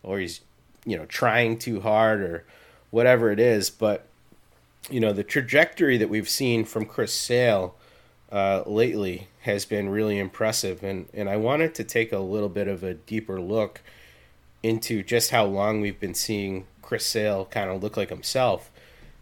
[0.02, 0.40] or he's
[0.85, 2.44] you know trying too hard, or
[2.90, 3.70] whatever it is.
[3.70, 4.07] But
[4.90, 7.74] you know the trajectory that we've seen from Chris Sale
[8.30, 12.68] uh, lately has been really impressive, and and I wanted to take a little bit
[12.68, 13.80] of a deeper look
[14.62, 18.70] into just how long we've been seeing Chris Sale kind of look like himself.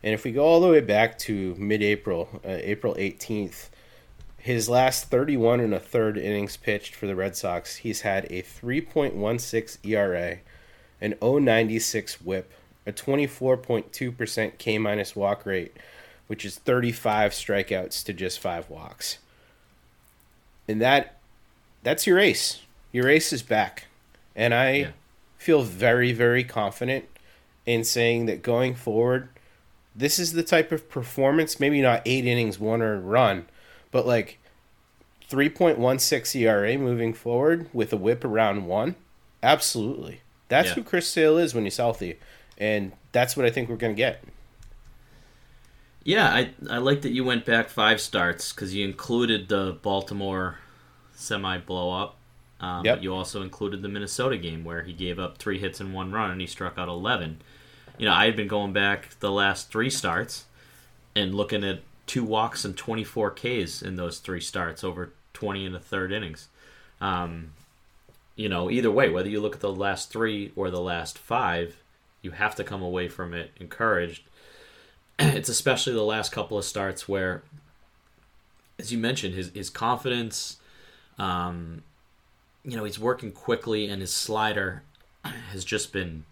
[0.03, 3.69] And if we go all the way back to mid-April, uh, April 18th,
[4.37, 8.43] his last 31 and a third innings pitched for the Red Sox, he's had a
[8.43, 10.39] 3.16 ERA,
[11.01, 12.53] an 096 WHIP,
[12.85, 15.77] a 24.2% K minus walk rate,
[16.27, 19.19] which is 35 strikeouts to just five walks.
[20.67, 21.19] And that
[21.85, 22.61] that's your ace.
[22.93, 23.87] Your ace is back.
[24.35, 24.91] And I Yeah.
[25.37, 27.05] feel very, very confident
[27.67, 29.29] in saying that going forward,
[29.95, 33.47] this is the type of performance, maybe not eight innings, one earned run,
[33.91, 34.39] but like
[35.31, 38.97] 3.16 ERA moving forward with a whip around one.
[39.43, 40.21] Absolutely.
[40.49, 40.75] That's Yeah.
[40.75, 42.19] who Chris Sale is when he's healthy.
[42.59, 44.23] And that's what I think we're going to get.
[46.05, 50.59] Yeah, I I like that you went back five starts because you included the Baltimore
[51.15, 52.17] semi blow up.
[52.61, 52.97] Um, Yep.
[52.97, 56.11] But you also included the Minnesota game where he gave up three hits and one
[56.13, 57.41] run and he struck out eleven.
[57.99, 60.47] You know, I had been going back the last three starts
[61.15, 65.65] and looking at two walks and twenty four Ks in those three starts over twenty
[65.65, 66.49] in the third innings.
[67.01, 67.53] Um,
[68.35, 71.77] you know, either way, whether you look at the last three or the last five,
[72.23, 74.23] you have to come away from it encouraged
[75.19, 77.43] it's especially the last couple of starts where,
[78.79, 80.57] as you mentioned, his his confidence,
[81.19, 81.83] um,
[82.65, 84.83] you know, he's working quickly, and his slider
[85.25, 86.25] has just been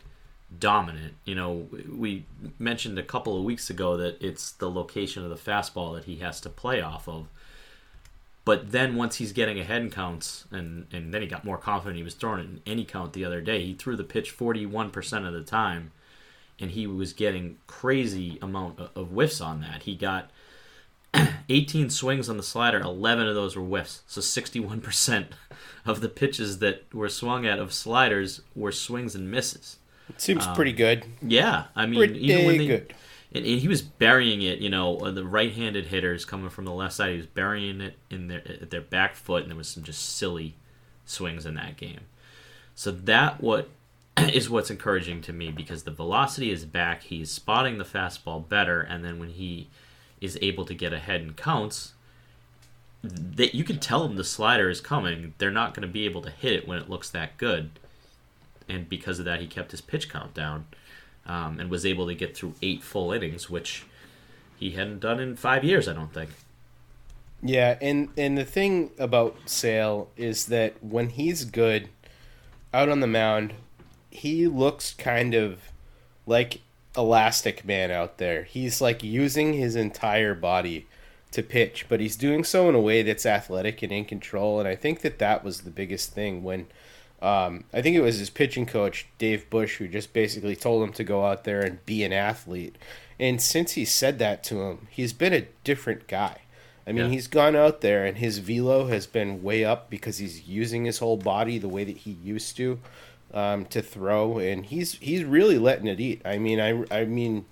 [0.59, 1.15] dominant.
[1.25, 2.25] You know, we
[2.59, 6.17] mentioned a couple of weeks ago that it's the location of the fastball that he
[6.17, 7.29] has to play off of.
[8.45, 11.99] But then once he's getting ahead in counts, and, and then he got more confident,
[11.99, 13.65] he was throwing it in any count the other day.
[13.65, 15.93] He threw the pitch 41% of the time,
[16.59, 19.83] and he was getting crazy amount of, of whiffs on that.
[19.83, 20.31] He got
[21.49, 24.03] 18 swings on the slider, 11 of those were whiffs.
[24.07, 25.27] So 61%
[25.85, 29.77] of the pitches that were swung at of sliders were swings and misses.
[30.11, 31.05] It seems pretty good.
[31.23, 32.95] Yeah, I mean, Pretty even when they, good.
[33.33, 34.59] and, and he was burying it.
[34.59, 37.97] You know, uh, the right-handed hitters coming from the left side, he was burying it
[38.11, 40.55] in their at their back foot, and there was some just silly
[41.05, 42.01] swings in that game.
[42.75, 43.69] So that what
[44.19, 47.05] is what's encouraging to me because the velocity is back.
[47.05, 49.69] He's spotting the fastball better, and then when he
[50.21, 51.95] is able to get ahead and counts,
[53.03, 55.33] that you can tell them the slider is coming.
[55.39, 57.71] They're not going to be able to hit it when it looks that good,
[58.71, 60.67] and because of that, he kept his pitch count down,
[61.27, 63.85] um, and was able to get through eight full innings, which
[64.59, 65.89] he hadn't done in five years.
[65.89, 66.31] I don't think.
[67.43, 71.89] Yeah, and and the thing about Sale is that when he's good
[72.73, 73.55] out on the mound,
[74.11, 75.61] he looks kind of
[76.27, 76.61] like
[76.97, 78.45] elastic man out there.
[78.45, 80.87] He's like using his entire body
[81.33, 84.59] to pitch, but he's doing so in a way that's athletic and in control.
[84.59, 86.67] And I think that that was the biggest thing when
[87.23, 90.93] um, I think it was his pitching coach Dave Bush who just basically told him
[90.95, 92.77] to go out there and be an athlete.
[93.19, 96.39] And since he said that to him, he's been a different guy.
[96.87, 97.11] I mean, Yeah.
[97.11, 100.99] he's gone out there and his velo has been way up because he's using his
[100.99, 102.81] whole body the way that he used to
[103.33, 106.21] um, to throw, and he's he's really letting it eat.
[106.25, 107.45] I mean, I I mean,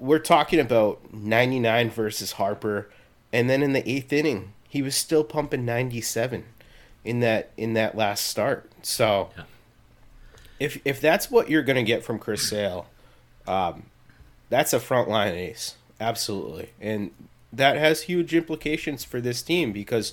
[0.00, 2.90] we're talking about 99 versus Harper,
[3.32, 6.44] and then in the eighth inning, he was still pumping 97
[7.04, 8.70] in that in that last start.
[8.82, 9.44] So, Yeah.
[10.58, 12.86] if if that's what you're gonna get from Chris Sale,
[13.46, 13.84] um,
[14.48, 17.10] that's a frontline ace, absolutely, and
[17.52, 20.12] that has huge implications for this team because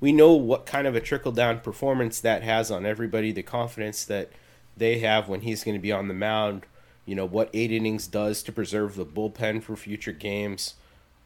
[0.00, 4.04] we know what kind of a trickle down performance that has on everybody, the confidence
[4.04, 4.30] that
[4.76, 6.64] they have when he's going to be on the mound.
[7.04, 10.74] You know what eight innings does to preserve the bullpen for future games.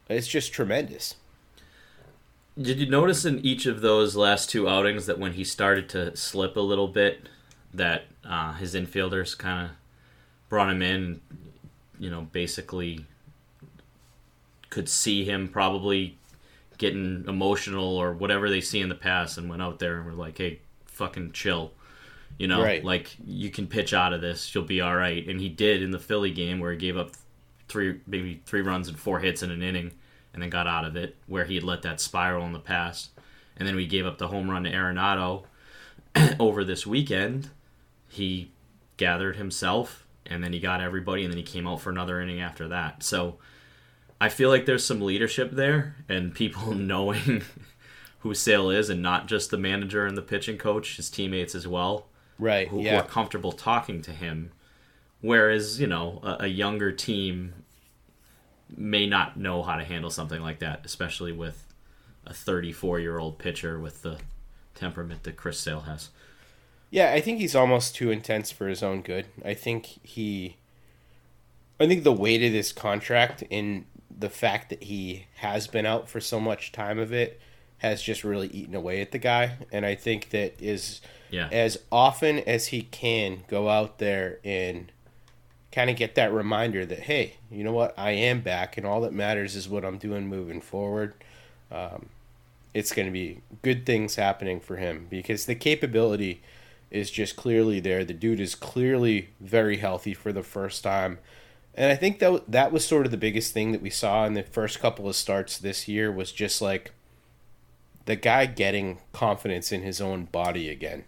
[0.09, 1.15] It's just tremendous.
[2.59, 6.15] Did you notice in each of those last two outings that when he started to
[6.15, 7.27] slip a little bit,
[7.73, 9.75] that uh, his infielders kind of
[10.49, 11.19] brought him in,
[11.99, 13.05] you know, basically
[14.69, 16.17] could see him probably
[16.77, 20.13] getting emotional or whatever they see in the past and went out there and were
[20.13, 21.71] like, hey, fucking chill.
[22.37, 22.83] You know, Right.
[22.83, 25.27] like you can pitch out of this, you'll be all right.
[25.27, 27.11] And he did in the Philly game where he gave up
[27.67, 29.91] three, maybe three runs and four hits in an inning
[30.33, 33.11] and then got out of it, where he had let that spiral in the past.
[33.55, 35.43] And then we gave up the home run to Arenado
[36.39, 37.49] over this weekend.
[38.09, 38.51] He
[38.97, 42.39] gathered himself and then he got everybody and then he came out for another inning
[42.41, 43.03] after that.
[43.03, 43.37] So
[44.21, 47.41] I feel like there's some leadership there and people knowing
[48.19, 51.67] who Sale is and not just the manager and the pitching coach, his teammates as
[51.67, 52.07] well,
[52.39, 52.67] Right.
[52.69, 54.51] who, who are comfortable talking to him.
[55.21, 57.53] Whereas, you know, a, a younger team
[58.75, 61.65] may not know how to handle something like that, especially with
[62.25, 64.17] a 34 year old pitcher with the
[64.75, 66.09] temperament that Chris Sale has.
[66.89, 69.25] Yeah, I think he's almost too intense for his own good.
[69.43, 70.57] I think he
[71.79, 76.07] I think the weight of this contract and the fact that he has been out
[76.07, 77.41] for so much time of it
[77.79, 81.49] has just really eaten away at the guy and I think that is Yeah.
[81.51, 84.91] as often as he can go out there and
[85.73, 87.93] kind of get that reminder that hey, you know what?
[87.97, 91.15] I am back and all that matters is what I'm doing moving forward.
[91.71, 92.07] Um,
[92.73, 96.41] it's going to be good things happening for him because the capability
[96.91, 98.05] is just clearly there.
[98.05, 101.17] The dude is clearly very healthy for the first time.
[101.75, 104.35] And I think that that was sort of the biggest thing that we saw in
[104.35, 106.91] the first couple of starts this year was just like
[108.05, 111.05] the guy getting confidence in his own body again.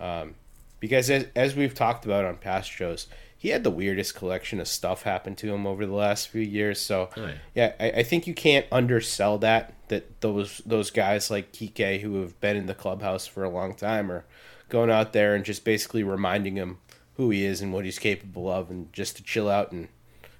[0.00, 0.34] Um,
[0.80, 3.06] because as, as we've talked about on past shows,
[3.40, 6.80] he had the weirdest collection of stuff happen to him over the last few years.
[6.80, 7.32] So Oh, yeah.
[7.54, 9.74] yeah, I, I think you can't undersell that.
[9.88, 13.74] That those those guys like Kike who have been in the clubhouse for a long
[13.74, 14.24] time are
[14.68, 16.78] going out there and just basically reminding him
[17.14, 19.88] who he is and what he's capable of, and just to chill out and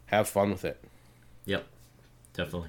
[0.07, 0.82] have fun with it.
[1.46, 1.66] Yep,
[2.34, 2.68] definitely.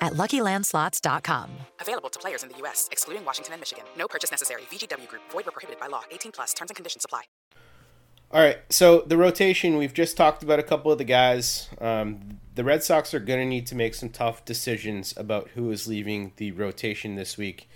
[0.00, 1.50] at luckylandslots.com.
[1.80, 3.84] Available to players in the U.S., excluding Washington and Michigan.
[3.96, 4.62] No purchase necessary.
[4.70, 6.02] VGW Group, void or prohibited by law.
[6.10, 7.22] 18 plus terms and conditions apply.
[8.32, 11.68] All right, so the rotation, we've just talked about a couple of the guys.
[11.80, 15.72] Um, the Red Sox are going to need to make some tough decisions about who
[15.72, 17.68] is leaving the rotation this week.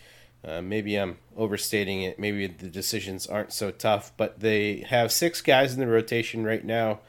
[0.44, 2.20] Uh, maybe I'm overstating it.
[2.20, 6.64] Maybe the decisions aren't so tough, but they have six guys in the rotation right
[6.64, 7.00] now.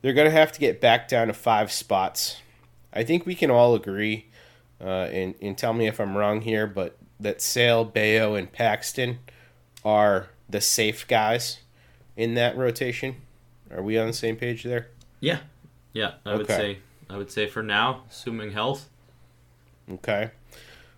[0.00, 2.40] They're going to have to get back down to five spots.
[2.92, 4.30] I think we can all agree,
[4.80, 9.18] uh, and, and tell me if I'm wrong here, but that Sale, Bello, and Paxton
[9.84, 11.58] are the safe guys
[12.16, 13.16] in that rotation.
[13.70, 14.88] Are we on the same page there?
[15.20, 15.40] Yeah,
[15.92, 16.14] yeah.
[16.24, 16.78] I would say
[17.10, 18.88] I would say for now, assuming health.
[19.90, 20.30] Okay.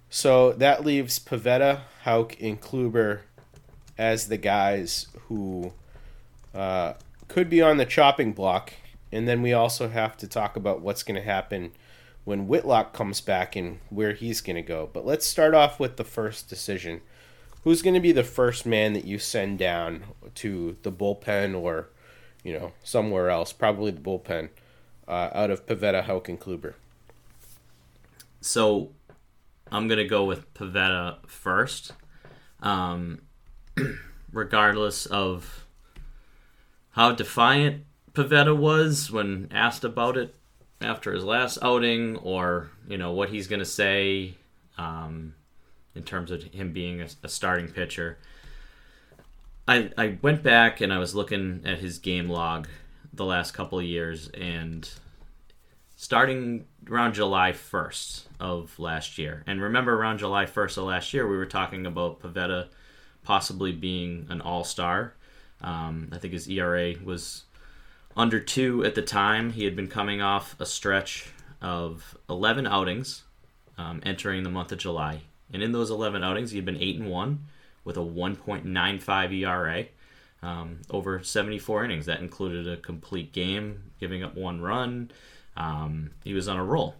[0.08, 3.20] So that leaves Pivetta, Houck, and Kluber
[3.96, 5.72] as the guys who
[6.54, 6.94] uh,
[7.28, 8.72] could be on the chopping block.
[9.12, 11.72] And then we also have to talk about what's going to happen
[12.30, 14.88] when Whitlock comes back and where he's going to go.
[14.92, 17.00] But let's start off with the first decision.
[17.64, 20.04] Who's going to be the first man that you send down
[20.36, 21.88] to the bullpen or,
[22.44, 23.52] you know, somewhere else?
[23.52, 24.50] Probably the bullpen
[25.08, 26.74] uh, out of Pivetta, Houck, and Kluber.
[28.40, 28.92] So
[29.72, 31.92] I'm gonna go with Pivetta first,
[32.60, 33.22] um,
[34.32, 35.66] regardless of
[36.92, 40.34] how defiant Pivetta was when asked about it
[40.80, 44.34] after his last outing, or you know what he's gonna say
[44.78, 45.34] um,
[45.94, 48.18] in terms of him being a, a starting pitcher.
[49.68, 52.68] I I went back and I was looking at his game log
[53.12, 54.88] the last couple of years and
[56.00, 59.44] starting around July 1st of last year.
[59.46, 62.68] And remember, around July 1st of last year, we were talking about Pivetta
[63.22, 65.14] possibly being an all star.
[65.60, 67.44] Um, I think his ERA was
[68.16, 69.52] under two at the time.
[69.52, 71.30] He had been coming off a stretch
[71.60, 73.22] of 11 outings
[73.78, 75.22] um, entering the month of July.
[75.52, 77.46] And in those 11 outings, he had been 8 and 1
[77.84, 79.86] with a 1.95 ERA
[80.42, 82.06] um, over 74 innings.
[82.06, 85.10] That included a complete game, giving up one run.
[85.56, 86.94] Um, he was on a roll.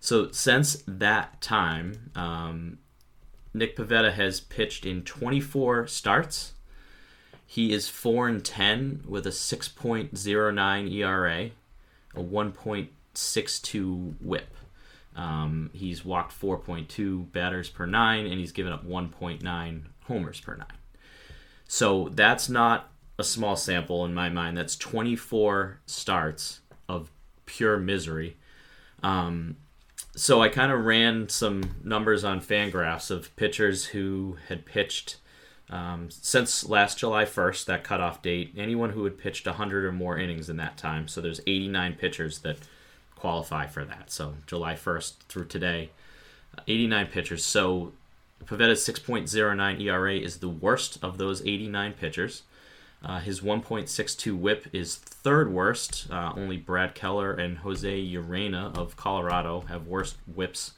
[0.00, 2.78] So since that time, um,
[3.52, 6.52] Nick Pivetta has pitched in 24 starts.
[7.50, 11.50] He is 4 and 10 with a 6.09 ERA,
[12.14, 14.54] a 1.62 whip.
[15.16, 20.66] Um, he's walked 4.2 batters per nine, and he's given up 1.9 homers per nine.
[21.66, 24.58] So that's not a small sample in my mind.
[24.58, 27.10] That's 24 starts of
[27.46, 28.36] pure misery.
[29.02, 29.56] Um,
[30.14, 35.16] so I kind of ran some numbers on Fangraphs of pitchers who had pitched
[35.70, 38.54] um, since last July 1st, that cutoff date.
[38.56, 41.08] Anyone who had pitched 100 or more innings in that time.
[41.08, 42.58] So there's 89 pitchers that
[43.16, 44.10] qualify for that.
[44.10, 45.90] So July 1st through today,
[46.56, 47.44] uh, 89 pitchers.
[47.44, 47.92] So
[48.44, 52.42] Pivetta's 6.09 ERA is the worst of those 89 pitchers.
[53.04, 56.08] Uh, his 1.62 whip is third worst.
[56.10, 60.72] Uh, only Brad Keller and Jose Urena of Colorado have worse whips.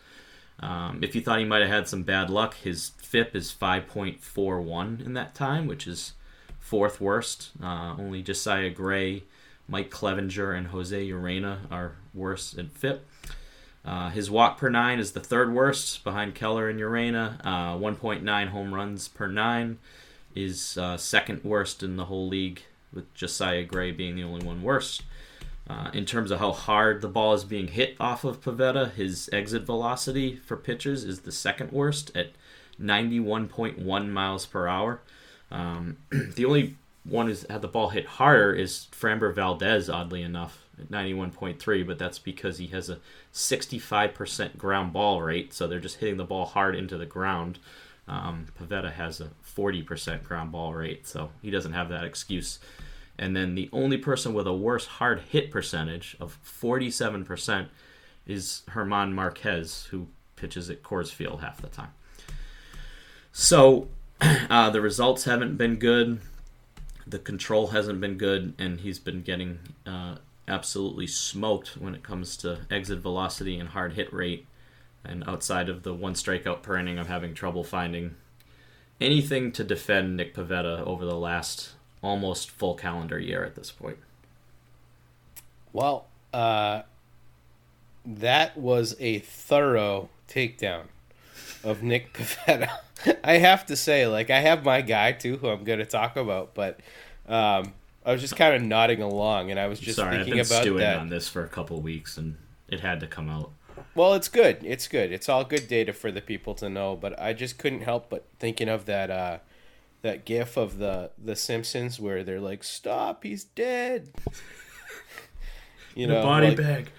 [0.60, 5.04] Um, if you thought he might have had some bad luck, his FIP is 5.41
[5.04, 6.12] in that time, which is
[6.58, 7.50] fourth worst.
[7.62, 9.24] Uh, only Josiah Gray,
[9.66, 13.06] Mike Clevinger, and Jose Urena are worse in FIP.
[13.84, 17.40] Uh, his walk per nine is the third worst behind Keller and Urena.
[17.42, 19.78] Uh, 1.9 home runs per nine
[20.34, 24.62] is uh, second worst in the whole league, with Josiah Gray being the only one
[24.62, 25.00] worse.
[25.70, 29.30] Uh, in terms of how hard the ball is being hit off of Pivetta, his
[29.32, 32.30] exit velocity for pitchers is the second worst at
[32.82, 35.00] 91.1 miles per hour.
[35.48, 40.66] Um, the only one who's had the ball hit harder is Framber Valdez, oddly enough,
[40.76, 42.98] at 91.3, but that's because he has a
[43.32, 47.60] 65% ground ball rate, so they're just hitting the ball hard into the ground.
[48.08, 52.58] Um, Pivetta has a 40% ground ball rate, so he doesn't have that excuse.
[53.20, 57.68] And then the only person with a worse hard hit percentage of 47%
[58.26, 61.92] is German Marquez, who pitches at Coors Field half the time.
[63.30, 63.88] So
[64.22, 66.22] uh, the results haven't been good.
[67.06, 70.16] The control hasn't been good, and he's been getting uh,
[70.48, 74.46] absolutely smoked when it comes to exit velocity and hard hit rate.
[75.04, 78.14] And outside of the one strikeout per inning, I'm having trouble finding
[78.98, 83.98] anything to defend Nick Pivetta over the last almost full calendar year at this point.
[85.72, 86.82] Well, uh,
[88.04, 90.84] that was a thorough takedown
[91.62, 92.70] of Nick Pivetta.
[93.22, 96.16] I have to say, like, I have my guy too, who I'm going to talk
[96.16, 96.80] about, but
[97.28, 97.72] um,
[98.04, 100.46] I was just kind of nodding along, and I was just Sorry, I've thinking been
[100.46, 100.98] about stewing that.
[100.98, 102.36] on this for a couple weeks, and
[102.68, 103.52] it had to come out.
[103.94, 104.58] Well, it's good.
[104.62, 105.12] It's good.
[105.12, 106.96] It's all good data for the people to know.
[106.96, 109.38] But I just couldn't help but thinking of that uh,
[110.02, 113.24] that gif of the the Simpsons where they're like, "Stop!
[113.24, 114.10] He's dead."
[115.94, 116.90] you The know, body like- bag.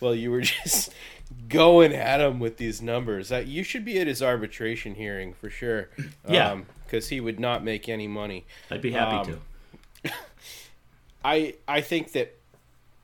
[0.00, 0.92] Well, you were just
[1.48, 3.32] going at him with these numbers.
[3.32, 5.88] Uh, you should be at his arbitration hearing for sure.
[6.28, 6.60] Yeah.
[6.84, 8.44] because he would not make any money.
[8.70, 9.40] I'd be happy Um,
[10.04, 10.12] to.
[11.24, 12.34] I I think that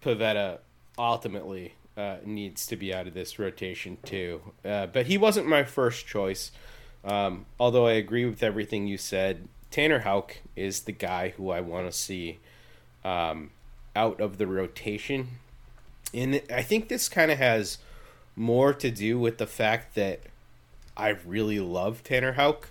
[0.02, 0.58] Pivetta
[0.98, 4.40] ultimately uh, needs to be out of this rotation too.
[4.64, 6.50] Uh, but he wasn't my first choice.
[7.04, 11.60] Um, although I agree with everything you said, Tanner Houck is the guy who I
[11.60, 12.38] want to see
[13.04, 13.50] um,
[13.96, 15.28] out of the rotation.
[16.12, 17.78] And I think this kind of has
[18.36, 20.20] more to do with the fact that
[20.96, 22.68] I really love Tanner Houck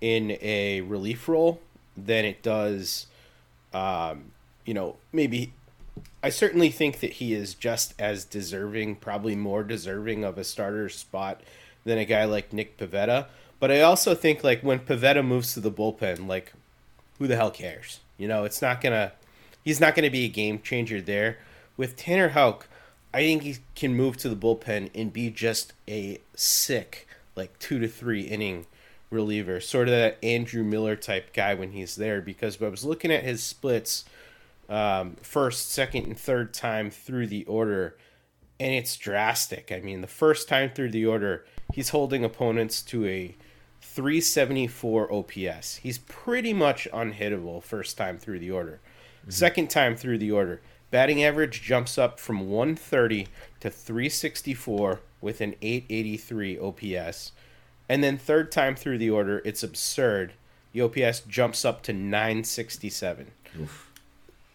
[0.00, 1.60] in a relief role
[1.96, 3.06] than it does
[3.72, 4.32] um,
[4.64, 5.52] you know, maybe
[6.22, 10.88] I certainly think that he is just as deserving, probably more deserving of a starter
[10.88, 11.40] spot
[11.84, 13.26] than a guy like Nick Pivetta.
[13.62, 16.52] But I also think like when Pivetta moves to the bullpen, like
[17.20, 18.00] who the hell cares?
[18.18, 19.12] You know, it's not gonna
[19.64, 21.38] he's not gonna be a game changer there.
[21.76, 22.66] With Tanner Houck,
[23.14, 27.06] I think he can move to the bullpen and be just a sick,
[27.36, 28.66] like two to three inning
[29.10, 32.20] reliever, sort of that Andrew Miller type guy when he's there.
[32.20, 34.04] Because I was looking at his splits,
[34.68, 37.96] um, first, second, and third time through the order,
[38.58, 39.70] and it's drastic.
[39.70, 43.36] I mean, the first time through the order, he's holding opponents to a
[43.94, 45.76] 374 OPS.
[45.76, 48.80] He's pretty much unhittable first time through the order.
[49.20, 49.30] Mm-hmm.
[49.30, 53.28] Second time through the order, batting average jumps up from 130
[53.60, 57.32] to 364 with an 883 OPS.
[57.86, 60.32] And then third time through the order, it's absurd.
[60.72, 63.30] The OPS jumps up to 967.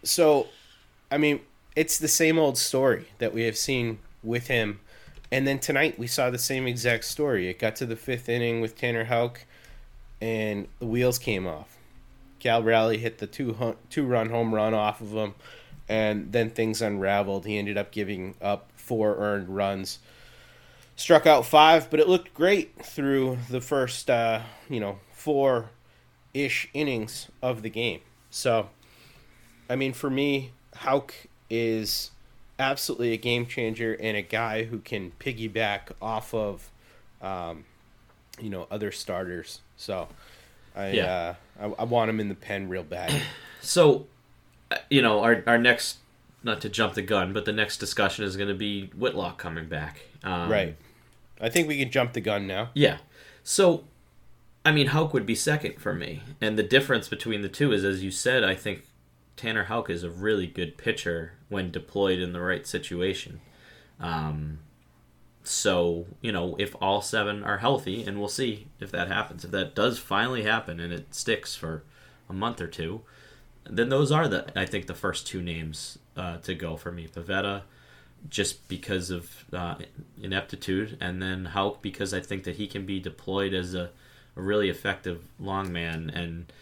[0.02, 0.48] So,
[1.12, 1.40] I mean,
[1.76, 4.80] it's the same old story that we have seen with him.
[5.30, 7.48] And then tonight we saw the same exact story.
[7.48, 9.44] It got to the fifth inning with Tanner Houck,
[10.20, 11.76] and the wheels came off.
[12.38, 15.34] Cal Raleigh hit the two two run home run off of him,
[15.88, 17.44] and then things unraveled.
[17.44, 19.98] He ended up giving up four earned runs,
[20.96, 25.70] struck out five, but it looked great through the first uh, you know four
[26.32, 28.00] ish innings of the game.
[28.30, 28.70] So,
[29.68, 31.14] I mean, for me, Houck
[31.50, 32.12] is
[32.58, 36.70] absolutely a game changer and a guy who can piggyback off of,
[37.22, 37.64] um,
[38.40, 39.60] you know, other starters.
[39.76, 40.08] So,
[40.74, 41.34] I Yeah.
[41.60, 43.12] uh, I, I want him in the pen real bad.
[43.60, 44.06] So,
[44.70, 45.96] uh, you know, our our next
[46.44, 49.66] not to jump the gun, but the next discussion is going to be Whitlock coming
[49.68, 50.02] back.
[50.22, 50.76] Um, right.
[51.40, 52.70] I think we can jump the gun now.
[52.74, 52.98] Yeah.
[53.42, 53.82] So,
[54.64, 57.82] I mean, Houck would be second for me, and the difference between the two is,
[57.84, 58.84] as you said, I think
[59.38, 63.40] Tanner Houck is a really good pitcher when deployed in the right situation.
[64.00, 64.58] Um,
[65.44, 69.44] so you know, if all seven are healthy, and we'll see if that happens.
[69.44, 71.84] If that does finally happen and it sticks for
[72.28, 73.02] a month or two,
[73.64, 77.06] then those are the I think the first two names uh, to go for me.
[77.06, 77.62] Pivetta,
[78.28, 79.76] just because of uh,
[80.20, 83.90] ineptitude, and then Houck because I think that he can be deployed as a,
[84.36, 86.52] a really effective long man and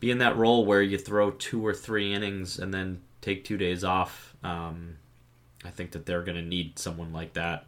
[0.00, 3.56] be in that role where you throw two or three innings and then take two
[3.56, 4.34] days off.
[4.42, 4.96] Um,
[5.64, 7.66] I think that they're going to need someone like that,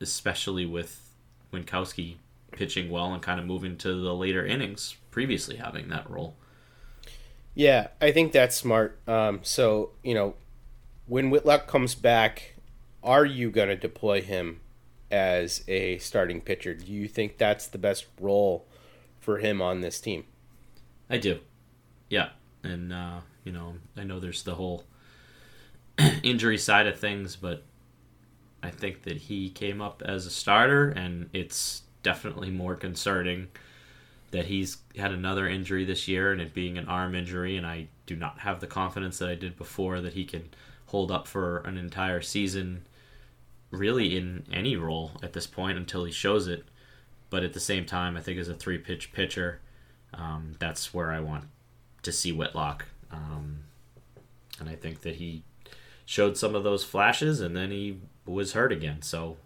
[0.00, 1.10] especially with
[1.52, 2.16] Winckowski
[2.52, 6.36] pitching well and kind of moving to the later innings, previously having that role.
[7.54, 8.98] Yeah, I think that's smart.
[9.06, 10.34] Um, so you know,
[11.06, 12.54] when Whitlock comes back,
[13.02, 14.60] are you going to deploy him
[15.10, 16.74] as a starting pitcher?
[16.74, 18.66] Do you think that's the best role
[19.18, 20.24] for him on this team?
[21.10, 21.40] I do.
[22.08, 22.30] Yeah.
[22.62, 24.84] And, uh, you know, I know there's the whole
[26.22, 27.64] injury side of things, but
[28.62, 33.48] I think that he came up as a starter, and it's definitely more concerning
[34.30, 37.56] that he's had another injury this year and it being an arm injury.
[37.56, 40.50] And I do not have the confidence that I did before that he can
[40.86, 42.86] hold up for an entire season,
[43.70, 46.64] really in any role at this point until he shows it.
[47.28, 49.60] But at the same time, I think as a three pitch pitcher,
[50.14, 51.44] um, that's where I want
[52.02, 52.86] to see Whitlock.
[53.10, 53.64] Um,
[54.58, 55.42] and I think that he
[56.04, 59.02] showed some of those flashes and then he was hurt again.
[59.02, 59.36] So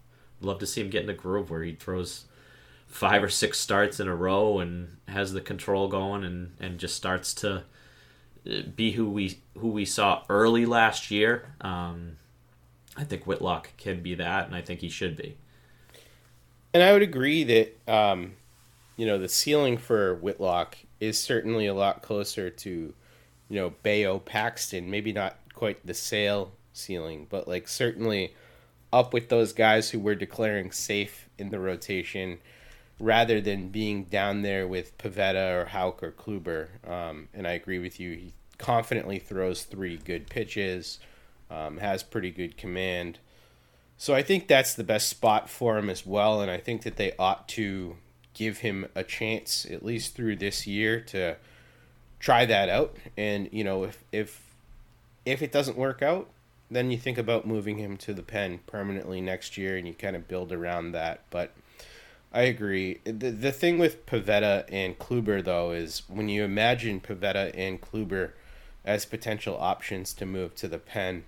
[0.40, 2.24] love to see him get in a groove where he throws
[2.86, 6.94] five or six starts in a row and has the control going and, and just
[6.94, 7.64] starts to
[8.48, 11.54] uh, be who we who we saw early last year.
[11.60, 12.18] Um,
[12.96, 15.36] I think Whitlock can be that, and I think he should be.
[16.72, 18.34] And I would agree that um,
[18.96, 22.94] you know the ceiling for Whitlock is certainly a lot closer to
[23.48, 24.90] you know Bello Paxton.
[24.90, 28.34] Maybe not quite the sale ceiling, but like certainly
[28.92, 32.38] up with those guys who were declaring safe in the rotation
[33.00, 36.68] rather than being down there with Pivetta or Houck or Kluber.
[36.88, 38.12] Um, and I agree with you.
[38.12, 41.00] He confidently throws three good pitches,
[41.50, 43.18] um, has pretty good command.
[43.96, 46.40] So I think that's the best spot for him as well.
[46.40, 47.96] And I think that they ought to
[48.34, 51.36] give him a chance, at least through this year, to
[52.20, 52.96] try that out.
[53.16, 54.42] And, you know, if, if,
[55.24, 56.28] if it doesn't work out,
[56.70, 60.16] then you think about moving him to the pen permanently next year and you kind
[60.16, 61.20] of build around that.
[61.30, 61.52] But
[62.32, 62.98] I agree.
[63.04, 68.32] The, the thing with Pivetta and Kluber, though, is when you imagine Pivetta and Kluber
[68.84, 71.24] as potential options to move to the pen,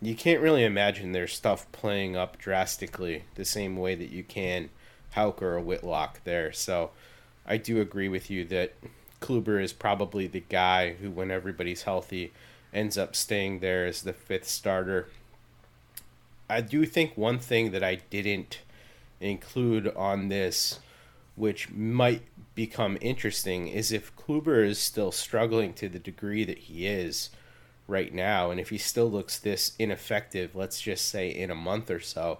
[0.00, 4.70] you can't really imagine their stuff playing up drastically the same way that you can
[5.16, 6.52] Houker or Whitlock there.
[6.52, 6.90] So
[7.46, 8.74] I do agree with you that
[9.20, 12.32] Kluber is probably the guy who, when everybody's healthy,
[12.72, 15.08] ends up staying there as the fifth starter.
[16.48, 18.60] I do think one thing that I didn't
[19.20, 20.80] include on this,
[21.36, 22.22] which might
[22.54, 27.30] become interesting, is if Kluber is still struggling to the degree that he is
[27.86, 31.90] right now, and if he still looks this ineffective, let's just say in a month
[31.90, 32.38] or so,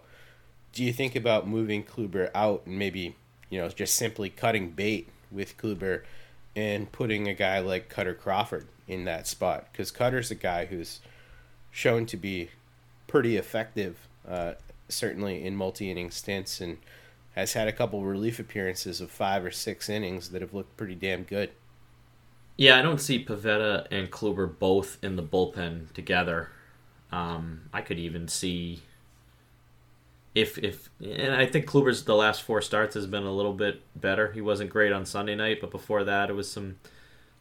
[0.72, 3.16] do you think about moving Kluber out and maybe,
[3.48, 6.02] you know, just simply cutting bait with Kluber
[6.54, 9.68] and putting a guy like Kutter Crawford in that spot?
[9.70, 11.00] Because Kutter's a guy who's
[11.70, 12.50] shown to be
[13.06, 13.96] pretty effective,
[14.28, 14.54] uh,
[14.88, 16.78] certainly in multi inning stints, and
[17.34, 20.94] has had a couple relief appearances of five or six innings that have looked pretty
[20.94, 21.50] damn good.
[22.56, 26.50] Yeah, I don't see Pivetta and Kluber both in the bullpen together.
[27.10, 28.82] Um, I could even see
[30.34, 33.82] if if and I think Kluber's the last four starts has been a little bit
[33.98, 34.32] better.
[34.32, 36.76] He wasn't great on Sunday night, but before that it was some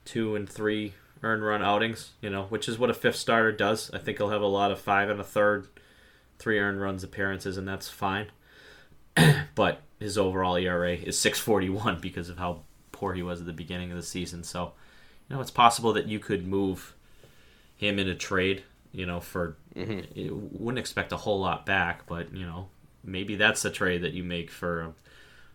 [0.06, 3.92] two and three earned run outings, you know, which is what a fifth starter does.
[3.94, 5.68] I think he'll have a lot of five and a third,
[6.38, 8.28] three earned runs appearances, and that's fine.
[9.56, 12.62] but his overall ERA is 641 because of how
[12.92, 14.44] poor he was at the beginning of the season.
[14.44, 14.74] So,
[15.28, 16.96] you know, it's possible that you could move
[17.76, 20.30] him in a trade, you know, for mm-hmm.
[20.52, 22.70] wouldn't expect a whole lot back, but, you know,
[23.04, 24.93] maybe that's a trade that you make for a,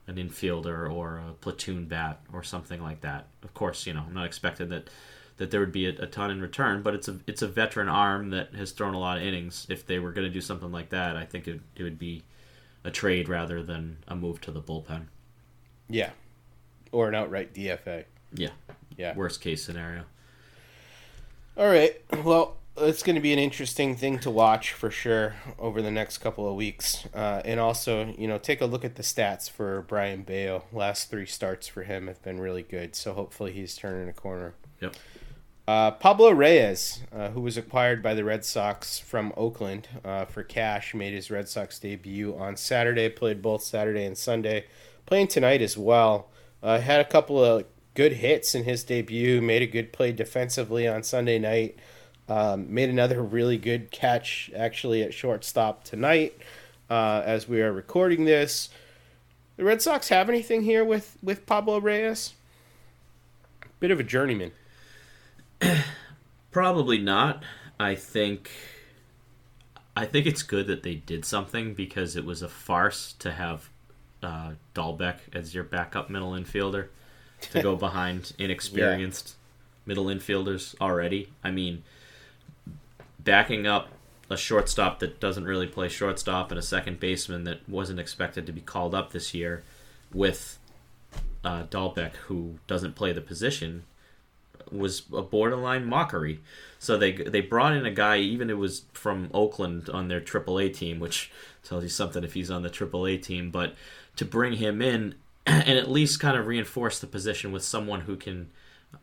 [0.07, 3.27] an infielder or a platoon bat or something like that.
[3.43, 4.91] Of course, you know, I'm not expecting that
[5.37, 7.89] that there would be a, a, ton in return, but it's a it's a veteran
[7.89, 9.67] arm that has thrown a lot of innings.
[9.69, 12.23] If they were going to do something like that, I think it, it would be
[12.85, 15.07] a trade rather than a move to the bullpen.
[15.89, 16.11] Yeah,
[16.93, 18.05] or an outright DFA.
[18.33, 18.51] Yeah,
[18.97, 19.15] yeah.
[19.17, 20.05] Worst case scenario.
[21.57, 22.01] All right.
[22.25, 26.19] Well, it's going to be an interesting thing to watch for sure over the next
[26.19, 27.07] couple of weeks.
[27.15, 30.65] Uh, and also, you know, take a look at the stats for Brayan Bello.
[30.73, 32.97] Last three starts for him have been really good.
[32.97, 34.55] So hopefully he's turning a corner.
[34.81, 34.97] Yep.
[35.67, 40.43] Uh, Pablo Reyes, uh, who was acquired by the Red Sox from Oakland uh, for
[40.43, 43.09] cash, made his Red Sox debut on Saturday.
[43.09, 44.67] Played both Saturday and Sunday.
[45.07, 46.29] Playing tonight as well.
[46.63, 47.65] Uh, had a couple of
[47.95, 49.41] good hits in his debut.
[49.41, 51.79] Made a good play defensively on Sunday night.
[52.29, 56.39] Um, made another really good catch actually at shortstop tonight
[56.89, 58.71] uh, as we are recording this.
[59.57, 62.33] The Red Sox have anything here with, with Pablo Reyes?
[63.79, 64.53] Bit of a journeyman.
[66.51, 67.43] Probably not.
[67.79, 68.51] I think
[69.97, 73.69] I think it's good that they did something because it was a farce to have
[74.23, 76.89] uh, Dalbec as your backup middle infielder
[77.53, 79.87] to go behind inexperienced yeah.
[79.87, 81.33] middle infielders already.
[81.45, 81.85] I mean,
[83.25, 83.89] backing up
[84.31, 88.53] a shortstop that doesn't really play shortstop and a second baseman that wasn't expected to
[88.53, 89.63] be called up this year
[90.13, 90.59] with
[91.45, 93.85] uh, Dalbec, who doesn't play the position,
[94.71, 96.41] was a borderline mockery.
[96.79, 100.75] So they they brought in a guy, even it was from Oakland on their AAA
[100.75, 101.31] team, which
[101.63, 103.51] tells you something if he's on the AAA team.
[103.51, 103.75] But
[104.17, 105.15] to bring him in
[105.47, 108.51] and at least kind of reinforce the position with someone who can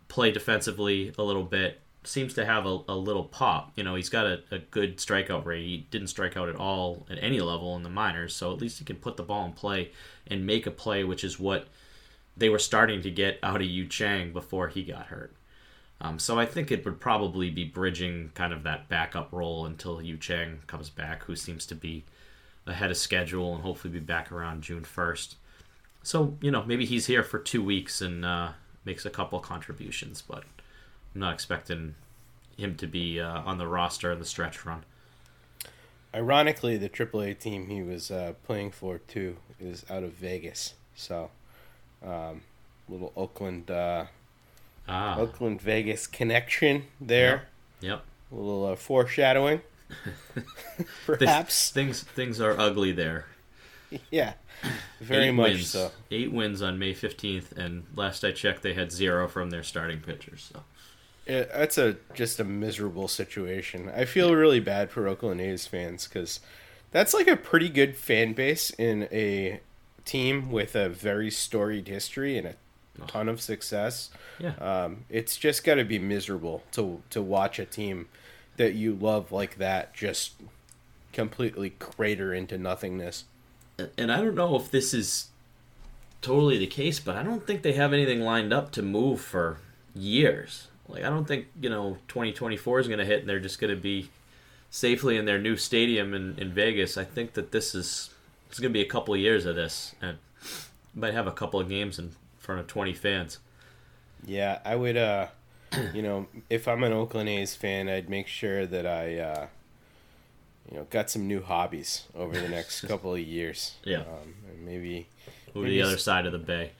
[0.08, 3.72] play defensively a little bit seems to have a, a little pop.
[3.76, 5.66] You know, he's got a, a good strikeout rate.
[5.66, 8.80] He didn't strike out at all at any level in the minors, so at least
[8.80, 9.92] he can put the ball in play
[10.28, 11.68] and make a play, which is what
[12.36, 15.36] they were starting to get out of Yu Chang before he got hurt.
[16.00, 20.02] Um, so I think it would probably be bridging kind of that backup role until
[20.02, 22.04] Yu Chang comes back, who seems to be
[22.66, 25.36] ahead of schedule and hopefully be back around June 1st.
[26.02, 28.54] So, you know, maybe he's here for two weeks and uh,
[28.86, 30.44] makes a couple contributions, but
[31.14, 31.96] I'm not expecting
[32.58, 34.84] him to be uh, on the roster in the stretch run.
[36.14, 41.32] Ironically, the AAA team he was uh, playing for too is out of Vegas, so
[42.06, 42.42] um,
[42.90, 44.06] little Oakland, uh,
[44.90, 45.18] Ah.
[45.18, 47.48] Oakland Vegas connection there.
[47.80, 48.04] Yep.
[48.32, 49.62] A little uh, foreshadowing,
[51.06, 51.70] perhaps.
[51.72, 53.26] things things are ugly there.
[54.12, 54.34] yeah,
[55.00, 55.68] very Eight much wins.
[55.70, 55.92] so.
[56.10, 60.00] Eight wins on May 15th, and last I checked, they had zero from their starting
[60.00, 60.50] pitchers.
[60.52, 60.64] So
[61.28, 63.92] Yeah, that's a just a miserable situation.
[63.96, 66.40] I feel really bad for Oakland A's fans because
[66.92, 69.62] that's like a pretty good fan base in a
[70.04, 72.56] team with a very storied history and a
[73.08, 74.10] ton of success.
[74.40, 74.56] Yeah.
[74.56, 78.08] um, it's just got to be miserable to to watch a team
[78.58, 80.34] that you love like that just
[81.14, 83.26] completely crater into nothingness.
[83.98, 85.28] and I don't know if this is
[86.22, 89.58] totally the case, but I don't think they have anything lined up to move for
[89.96, 90.68] years.
[90.92, 93.74] Like I don't think you know 2024 is going to hit, and they're just going
[93.74, 94.10] to be
[94.70, 96.98] safely in their new stadium in, in Vegas.
[96.98, 98.10] I think that this is
[98.50, 100.18] it's going to be a couple of years of this, and
[100.94, 103.40] might have a couple of games in front of 20 fans.
[104.26, 104.98] Yeah, I would.
[104.98, 105.28] Uh,
[105.94, 109.48] you know, if I'm an Oakland A's fan, I'd make sure that I, uh,
[110.70, 113.76] you know, got some new hobbies over the next couple of years.
[113.84, 114.00] Yeah.
[114.00, 115.08] um, maybe
[115.56, 116.72] maybe the other side of the bay.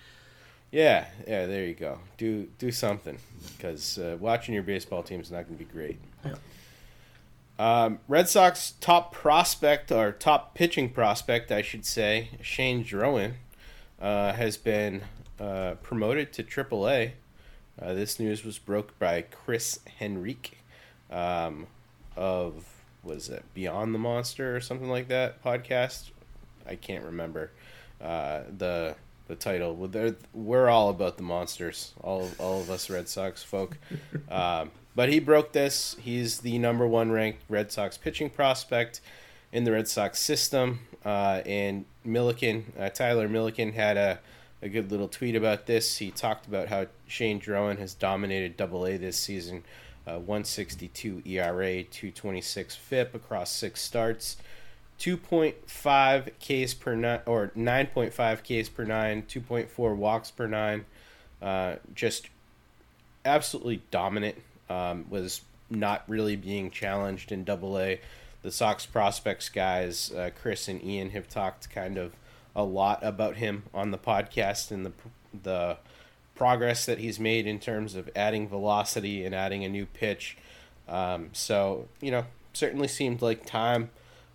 [0.72, 1.46] Yeah, yeah.
[1.48, 2.00] There you go.
[2.18, 3.18] Do do something
[3.58, 6.00] because uh, watching your baseball team is not going to be great.
[6.26, 6.36] Yeah.
[7.60, 13.34] Um, Red Sox top prospect or top pitching prospect, I should say, Shane Drohan,
[14.02, 15.02] uh, has been
[15.40, 17.12] uh, promoted to AAA.
[17.80, 20.58] Uh, this news was broke by Chris Henrique
[21.12, 21.68] um,
[22.16, 22.66] of
[23.04, 26.10] was it Beyond the Monster or something like that podcast.
[26.66, 27.52] I can't remember
[28.02, 28.96] uh, the
[29.28, 29.76] the title.
[29.88, 33.78] They're- We're all about the monsters, all all of us Red Sox folk.
[34.30, 35.96] um, but he broke this.
[36.02, 39.00] He's the number one ranked Red Sox pitching prospect
[39.52, 40.82] in the Red Sox system.
[41.06, 44.20] Uh, and Milliken, uh, Tyler Milliken, had a,
[44.62, 45.98] a good little tweet about this.
[45.98, 49.64] He talked about how Shane Drohan has dominated Double A this season.
[50.06, 54.36] Uh, 162 ERA, 226 FIP across six starts.
[55.02, 60.86] 2.5 Ks per nine or 9.5 Ks per nine, 2.4 walks per nine.
[61.42, 62.30] Uh, just
[63.26, 64.36] absolutely dominant.
[64.70, 65.42] Um, was
[65.72, 68.00] not really being challenged in Double A.
[68.44, 72.14] The Sox prospects guys, uh, Chris and Ian, have talked kind of
[72.56, 74.92] a lot about him on the podcast and the
[75.44, 75.78] the
[76.36, 80.38] progress that he's made in terms of adding velocity and adding a new pitch.
[80.88, 83.90] Um, so you know, certainly seemed like time.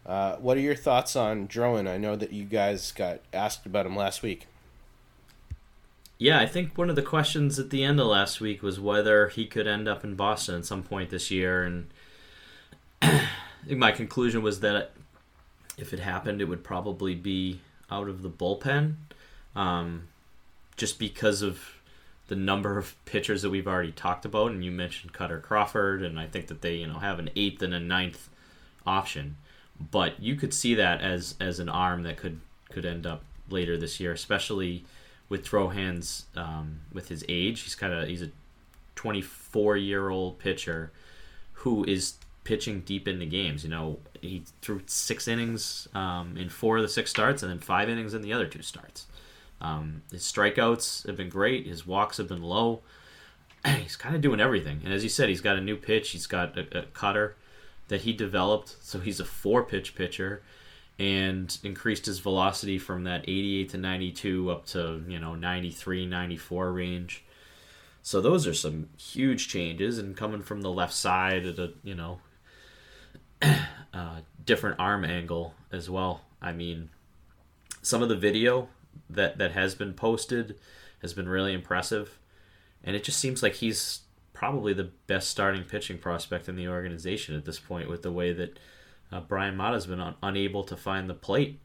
[0.07, 1.89] Uh, what are your thoughts on Drohan?
[1.89, 4.47] I know that you guys got asked about him last week.
[6.19, 9.29] Yeah, I think one of the questions at the end of last week was whether
[9.29, 11.89] he could end up in Boston at some point this year, and
[13.71, 14.93] my conclusion was that
[15.77, 18.95] if it happened, it would probably be out of the bullpen,
[19.55, 20.09] um,
[20.77, 21.61] just because of
[22.29, 24.53] the number of pitchers that we've already talked about.
[24.53, 27.61] And you mentioned Kutter Crawford, and I think that they you know have an eighth
[27.61, 28.31] and a ninth
[28.87, 29.37] option,
[29.79, 33.77] but you could see that as as an arm that could could end up later
[33.77, 34.85] this year, especially
[35.29, 37.63] with throw hands um, with his age.
[37.63, 38.31] He's kind of he's a
[38.95, 40.93] 24 year old pitcher
[41.53, 42.15] who is
[42.45, 43.65] pitching deep into games.
[43.65, 47.59] You know, he threw six innings um, in four of the six starts, and then
[47.59, 49.07] five innings in the other two starts.
[49.61, 51.67] Um, his strikeouts have been great.
[51.67, 52.83] His walks have been low.
[53.67, 54.81] he's kind of doing everything.
[54.85, 56.11] And as you said, he's got a new pitch.
[56.11, 57.37] He's got a, a cutter
[57.89, 58.77] that he developed.
[58.81, 60.43] So he's a four pitch pitcher
[60.99, 66.73] and increased his velocity from that 88 to 92 up to, you know, 93, 94
[66.73, 67.25] range.
[68.03, 71.95] So those are some huge changes and coming from the left side at a, you
[71.95, 72.21] know,
[73.43, 76.23] uh, different arm angle as well.
[76.41, 76.91] I mean,
[77.83, 78.69] some of the video
[79.11, 80.57] that that has been posted
[81.03, 82.19] has been really impressive,
[82.83, 84.01] and it just seems like he's
[84.37, 88.35] probably the best starting pitching prospect in the organization at this point with the way
[88.35, 88.59] that
[89.11, 91.59] uh, Brian Mata's been un- unable to find the plate.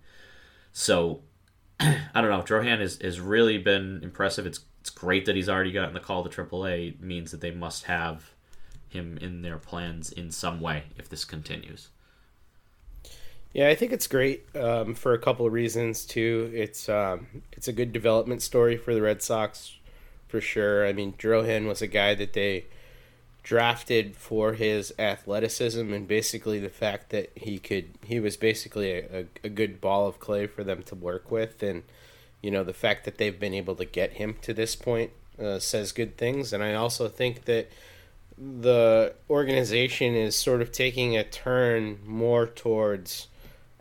[0.72, 1.20] So
[1.82, 2.42] I don't know.
[2.42, 4.46] Drohan has, has really been impressive.
[4.46, 6.94] It's it's great that he's already gotten the call to AAA.
[6.94, 8.32] It means that they must have
[8.90, 11.90] him in their plans in some way if this continues.
[13.54, 16.50] Yeah, I think it's great um, for a couple of reasons too.
[16.54, 19.78] It's um, it's a good development story for the Red Sox,
[20.32, 20.88] for sure.
[20.88, 22.66] I mean, Drohan was a guy that they
[23.44, 29.26] drafted for his athleticism and basically the fact that he could he was basically a,
[29.44, 31.82] a, good ball of clay for them to work with and
[32.44, 35.10] you know the fact that they've been able to get him to this point
[35.42, 37.68] uh, says good things and i also think that
[38.38, 43.28] the organization is sort of taking a turn more towards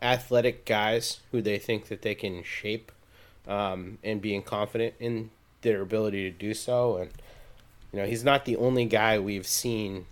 [0.01, 2.91] athletic guys who they think that they can shape
[3.47, 5.29] um, and being confident in
[5.61, 6.97] their ability to do so.
[6.97, 7.11] And
[7.91, 10.05] you know, he's not the only guy we've seen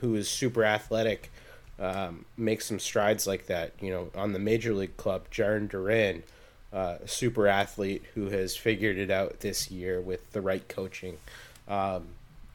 [0.00, 1.30] who is super athletic
[1.78, 3.72] um, make some strides like that.
[3.80, 6.24] You know, on the major league club, Jarren Duran,
[6.72, 11.18] uh, super athlete who has figured it out this year with the right coaching.
[11.66, 12.08] Um,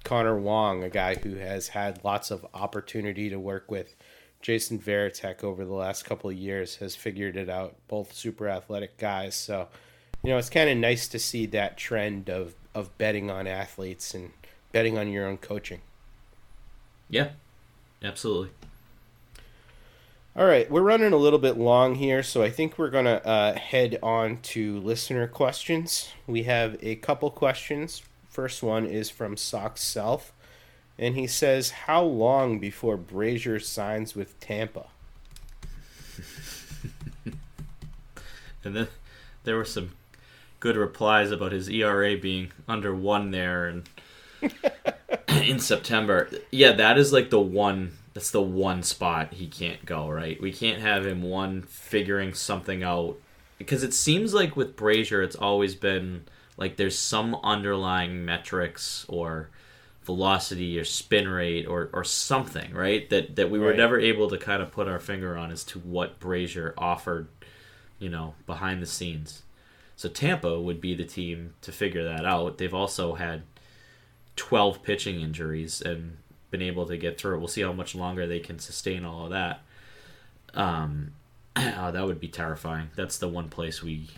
[0.04, 3.96] Connor Wong, a guy who has had lots of opportunity to work with
[4.42, 7.76] Jason Varitek over the last couple of years, has figured it out.
[7.88, 9.36] Both super athletic guys.
[9.36, 9.70] So,
[10.24, 14.14] you know, it's kind of nice to see that trend of, of betting on athletes
[14.14, 14.32] and
[14.72, 15.82] betting on your own coaching.
[17.10, 17.32] Yeah,
[18.02, 18.50] absolutely.
[20.36, 23.24] All right, we're running a little bit long here, so I think we're going to
[23.24, 26.10] uh, head on to listener questions.
[26.26, 28.02] We have a couple questions.
[28.30, 30.34] First one is from Sock Self,
[30.98, 34.88] and he says, How long before Brasier signs with Tampa?
[38.64, 38.88] and then
[39.44, 39.92] there were some
[40.64, 43.84] good replies about his ERA being under one there and
[45.28, 46.30] in September.
[46.52, 50.42] Yeah, that is like the one that's the one spot he can't go, right?
[50.42, 53.18] We can't have him one figuring something out
[53.58, 56.24] because it seems like with Brasier it's always been
[56.56, 59.50] like there's some underlying metrics or
[60.06, 63.10] velocity or spin rate or, or something, right?
[63.10, 63.78] That that we were Right.
[63.78, 67.28] never able to kind of put our finger on as to what Brasier offered,
[68.00, 69.42] you know, behind the scenes.
[69.96, 72.58] So Tampa would be the team to figure that out.
[72.58, 73.44] They've also had
[74.36, 76.18] 12 pitching injuries and
[76.52, 77.40] been able to get through it.
[77.40, 79.62] We'll see how much longer they can sustain all of that.
[80.54, 81.14] Um,
[81.56, 82.90] oh, that would be terrifying.
[82.96, 84.10] That's the one place we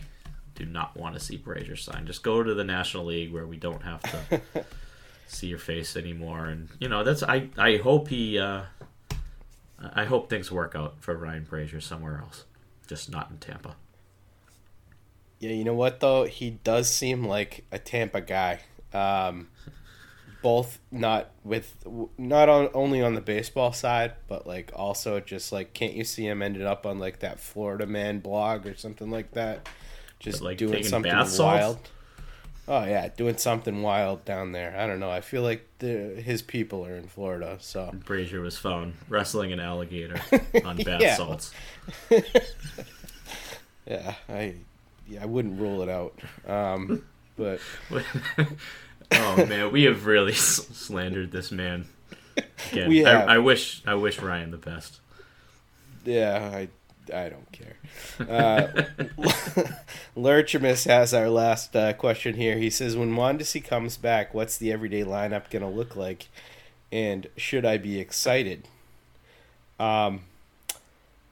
[0.55, 2.07] do not want to see Brasier sign.
[2.07, 4.41] Just go to the National League where we don't have to
[5.27, 6.45] see your face anymore.
[6.45, 7.49] And you know, that's I.
[7.57, 8.39] I hope he.
[8.39, 8.63] Uh,
[9.93, 12.45] I hope things work out for Ryan Brasier somewhere else,
[12.87, 13.75] just not in Tampa.
[15.39, 16.25] Yeah, you know what though?
[16.25, 18.59] He does seem like a Tampa guy.
[18.93, 19.47] Um,
[20.41, 21.75] both not with
[22.17, 26.27] not on only on the baseball side, but like also just like can't you see
[26.27, 29.67] him ended up on like that Florida Man blog or something like that?
[30.19, 31.39] Just Like doing something salts?
[31.39, 31.79] wild.
[32.67, 34.75] Oh yeah, doing something wild down there.
[34.77, 35.09] I don't know.
[35.11, 39.59] I feel like the his people are in Florida, so Brasier was found wrestling an
[39.59, 40.19] alligator
[40.65, 41.51] on bath salts.
[43.87, 44.55] yeah, I
[45.07, 46.19] yeah, I wouldn't rule it out.
[46.47, 47.03] Um,
[47.37, 47.59] but
[49.11, 51.87] oh man, we have really slandered this man.
[52.71, 53.29] Again, We have.
[53.29, 54.99] I, I wish I wish Ryan the best.
[56.03, 56.69] Yeah, I
[57.13, 57.75] I don't care.
[58.19, 58.83] Uh,
[60.17, 62.57] Lurchimus has our last uh, question here.
[62.57, 66.27] He says, "When Mondesi comes back, what's the everyday lineup gonna look like,
[66.91, 68.67] and should I be excited?"
[69.79, 70.21] Um,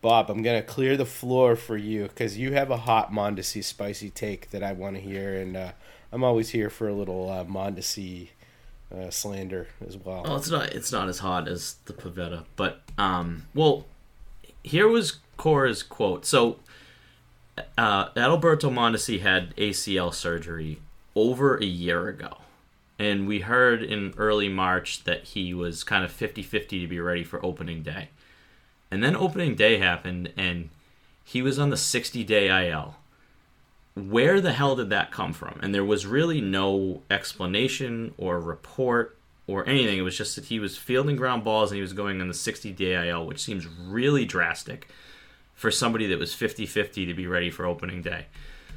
[0.03, 4.09] Bob, I'm gonna clear the floor for you because you have a hot Mondesi spicy
[4.09, 5.71] take that I want to hear, and uh,
[6.11, 8.27] I'm always here for a little uh, Mondesi
[8.93, 10.23] uh, slander as well.
[10.23, 13.85] Well, it's not it's not as hot as the Pivetta, but um, well,
[14.61, 16.25] here was Cora's quote.
[16.25, 16.59] So,
[17.77, 20.81] uh, Adalberto Mondesi had ACL surgery
[21.15, 22.39] over a year ago,
[22.99, 27.23] and we heard in early March that he was kind of 50-50 to be ready
[27.23, 28.09] for opening day,
[28.93, 30.69] and then opening day happened, and
[31.23, 32.95] he was on the sixty day IL
[33.95, 35.59] where the hell did that come from?
[35.61, 39.99] And there was really no explanation or report or anything.
[39.99, 42.33] It was just that he was fielding ground balls and he was going on the
[42.33, 44.87] 60 day IL, which seems really drastic
[45.53, 48.25] for somebody that was 50 50 to be ready for opening day.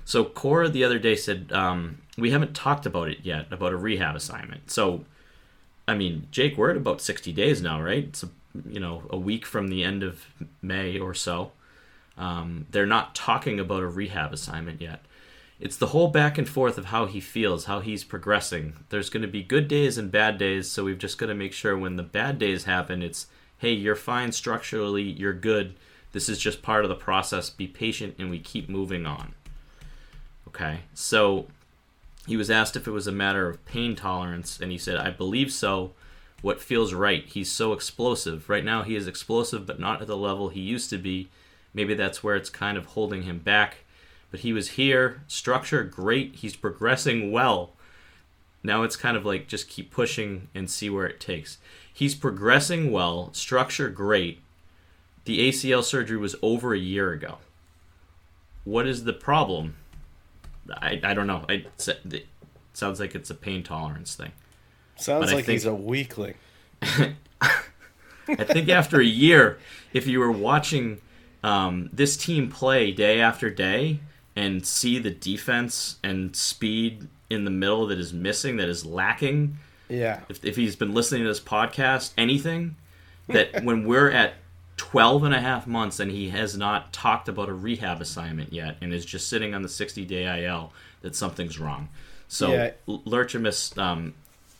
[0.05, 3.77] So Cora the other day said, um, We haven't talked about it yet, about a
[3.77, 4.71] rehab assignment.
[4.71, 5.05] So,
[5.89, 8.05] I mean, Jake, we're at about 60 days now, right?
[8.05, 8.25] It's,
[8.69, 10.25] you know, a week from the end of
[10.63, 11.53] May or so.
[12.17, 15.03] Um, they're not talking about a rehab assignment yet.
[15.59, 18.75] It's the whole back and forth of how he feels, how he's progressing.
[18.91, 21.53] There's going to be good days and bad days, so we've just got to make
[21.53, 23.27] sure when the bad days happen, it's,
[23.59, 25.75] hey, you're fine structurally, you're good.
[26.13, 27.49] This is just part of the process.
[27.49, 29.35] Be patient, and we keep moving on.
[30.49, 31.47] Okay, so
[32.27, 35.11] he was asked if it was a matter of pain tolerance, and he said, I
[35.11, 35.93] believe so.
[36.43, 37.25] What feels right?
[37.27, 38.49] He's so explosive.
[38.49, 41.29] Right now, he is explosive, but not at the level he used to be.
[41.75, 43.79] Maybe that's where it's kind of holding him back.
[44.31, 46.37] But he was here, structure great.
[46.37, 47.73] He's progressing well.
[48.63, 51.59] Now it's kind of like just keep pushing and see where it takes.
[51.93, 54.41] He's progressing well, structure great.
[55.25, 57.39] The ACL surgery was over a year ago.
[58.65, 59.77] What is the problem?
[60.71, 61.45] I, I don't know.
[61.49, 61.67] It
[62.73, 64.33] sounds like it's a pain tolerance thing.
[64.97, 66.35] Sounds But like think- he's a weakling.
[68.29, 69.59] I think after a year,
[69.93, 71.01] if you were watching
[71.45, 74.01] um, this team play day after day
[74.35, 79.59] and see the defense and speed in the middle that is missing, that is lacking,
[79.89, 80.21] Yeah.
[80.29, 82.77] if, if he's been listening to this podcast, anything,
[83.29, 84.35] that when we're at
[84.77, 88.77] 12 and a half months and he has not talked about a rehab assignment yet
[88.81, 90.73] and is just sitting on the 60 day IL,
[91.03, 91.89] that something's wrong.
[92.29, 92.73] So, Yeah.
[93.77, 94.15] Um,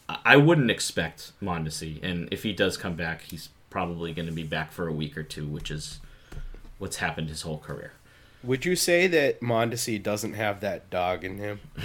[0.09, 4.45] I wouldn't expect Mondesi, and if he does come back, he's probably going to be
[4.45, 6.01] back for a week or two, which is
[6.79, 7.93] what's happened his whole career.
[8.45, 11.61] Would you say that Mondesi doesn't have that dog in him?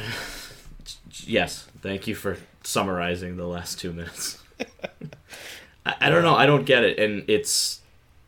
[1.23, 4.41] Yes, thank you for summarizing the last two minutes.
[5.85, 6.35] I, I don't know.
[6.35, 7.81] I don't get it, and it's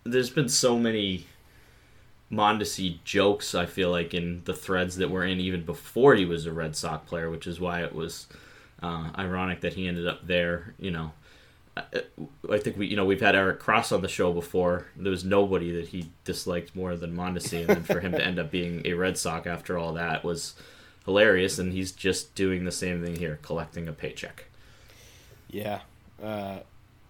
[0.03, 1.25] there's been so many
[2.31, 3.55] Mondesi jokes.
[3.55, 6.75] I feel like in the threads that were in even before he was a Red
[6.75, 8.27] Sox player, which is why it was
[8.83, 10.75] uh, ironic that he ended up there.
[10.77, 11.11] You know,
[11.77, 14.87] I, think we you know we've had Eric Cross on the show before.
[14.95, 18.37] There was nobody that he disliked more than Mondesi, and then for him to end
[18.37, 20.53] up being a Red Sox after all that was
[21.05, 21.57] hilarious.
[21.57, 24.45] And he's just doing the same thing here, collecting a paycheck.
[25.49, 25.81] Yeah.
[26.21, 26.59] Uh,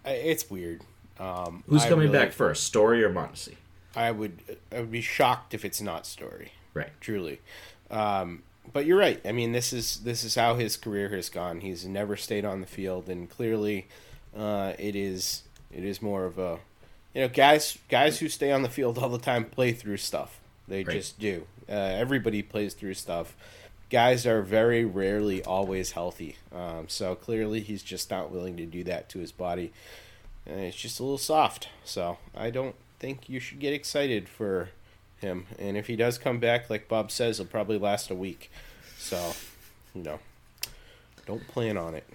[0.05, 0.81] it's weird.
[1.19, 3.55] Um, Who's I coming really- back first, Story or Mondesi?
[3.95, 4.39] I would
[4.71, 6.51] I would be shocked if it's not Story.
[6.73, 6.89] Right.
[6.99, 7.41] Truly.
[7.91, 9.19] Um, but you're right.
[9.25, 11.61] I mean, this is this is how his career has gone.
[11.61, 13.87] He's never stayed on the field, and clearly,
[14.37, 16.59] uh, it is it is more of a
[17.13, 20.39] you know guys guys who stay on the field all the time play through stuff.
[20.67, 20.95] They Right.
[20.95, 21.45] just do.
[21.67, 23.35] Uh, everybody plays through stuff.
[23.89, 26.37] Guys are very rarely always healthy.
[26.51, 29.71] Um, so clearly, he's just not willing to do that to his body.
[30.45, 31.69] And it's just a little soft.
[31.85, 34.69] So I don't think you should get excited for
[35.23, 35.47] him.
[35.57, 38.51] And if he does come back, like Bob says, he'll probably last a week.
[38.99, 39.33] So,
[39.95, 40.19] you know,
[41.25, 42.07] don't plan on it.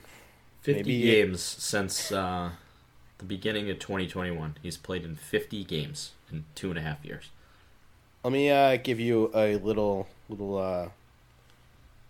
[0.63, 2.51] 50 Maybe- games since uh,
[3.19, 4.57] the beginning of 2021.
[4.63, 7.31] He's played in 50 games in two and a half years.
[8.25, 10.89] Let me uh, give you a little little uh,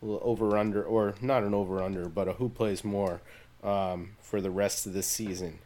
[0.02, 3.20] little over under, or not an over under, but a who plays more
[3.62, 5.58] um, for the rest of this season.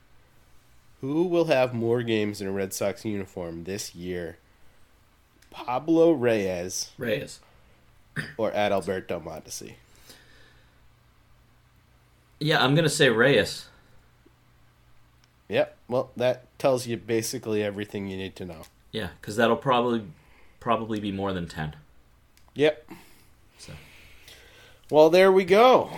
[1.01, 4.39] Who will have more games in a Red Sox uniform this year?
[5.53, 7.41] Pablo Reyes Reyes.
[8.37, 9.75] or Adalberto Mondesi?
[12.41, 13.67] Yeah, I'm going to say Reyes.
[15.49, 15.77] Yep.
[15.87, 18.63] Well, that tells you basically everything you need to know.
[18.91, 20.03] Yeah, because that'll probably
[20.61, 21.77] probably be more than 10.
[22.55, 22.91] Yep.
[23.59, 23.73] So.
[24.91, 25.91] Well, there we go.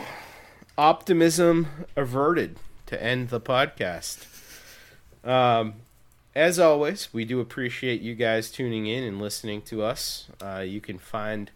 [0.76, 4.26] Optimism averted to end the podcast.
[5.24, 5.74] Um,
[6.34, 10.28] as always, we do appreciate you guys tuning in and listening to us.
[10.42, 11.50] Uh, you can find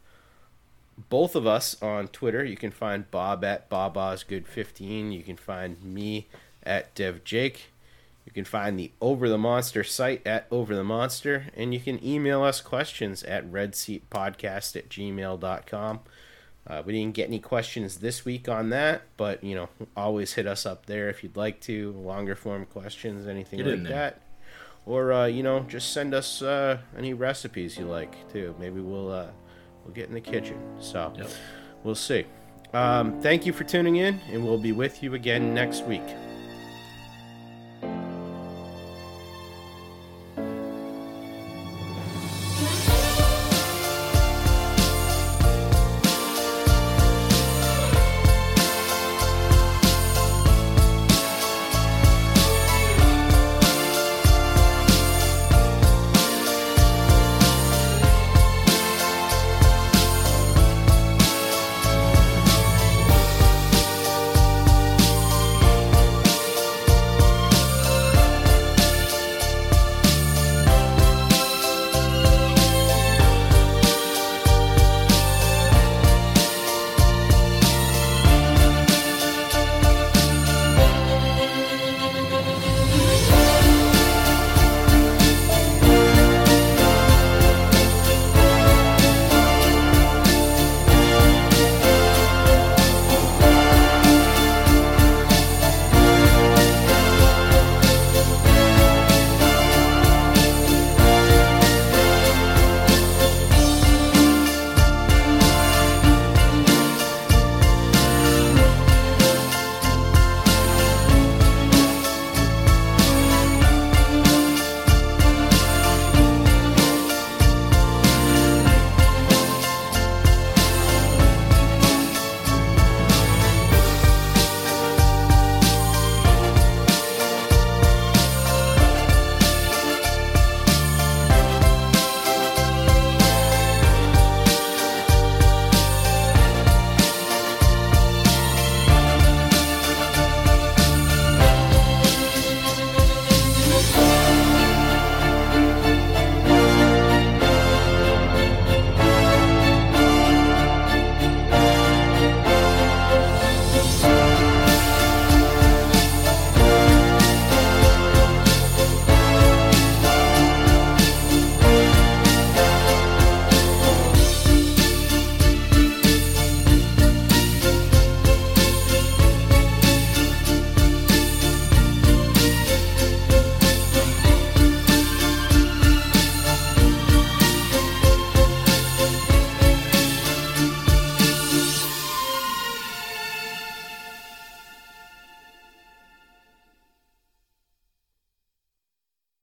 [1.09, 2.45] both of us on Twitter.
[2.45, 5.13] You can find Bob at BobOsgood15.
[5.13, 6.29] You can find me
[6.63, 7.59] at DevJake.
[8.25, 11.47] You can find the Over the Monster site at Over the Monster.
[11.57, 16.01] And you can email us questions at redseatpodcast at gmail.com.
[16.67, 20.47] Uh, we didn't get any questions this week on that, but you know, always hit
[20.47, 21.93] us up there if you'd like to.
[21.93, 24.21] Longer form questions, anything like that,
[24.89, 28.55] or uh, you know, just send us uh, any recipes you like too.
[28.59, 29.29] Maybe we'll uh,
[29.85, 30.59] we'll get in the kitchen.
[30.81, 31.31] So Yep.
[31.85, 32.25] we'll see.
[32.75, 36.03] Um, thank you for tuning in, and we'll be with you again next week.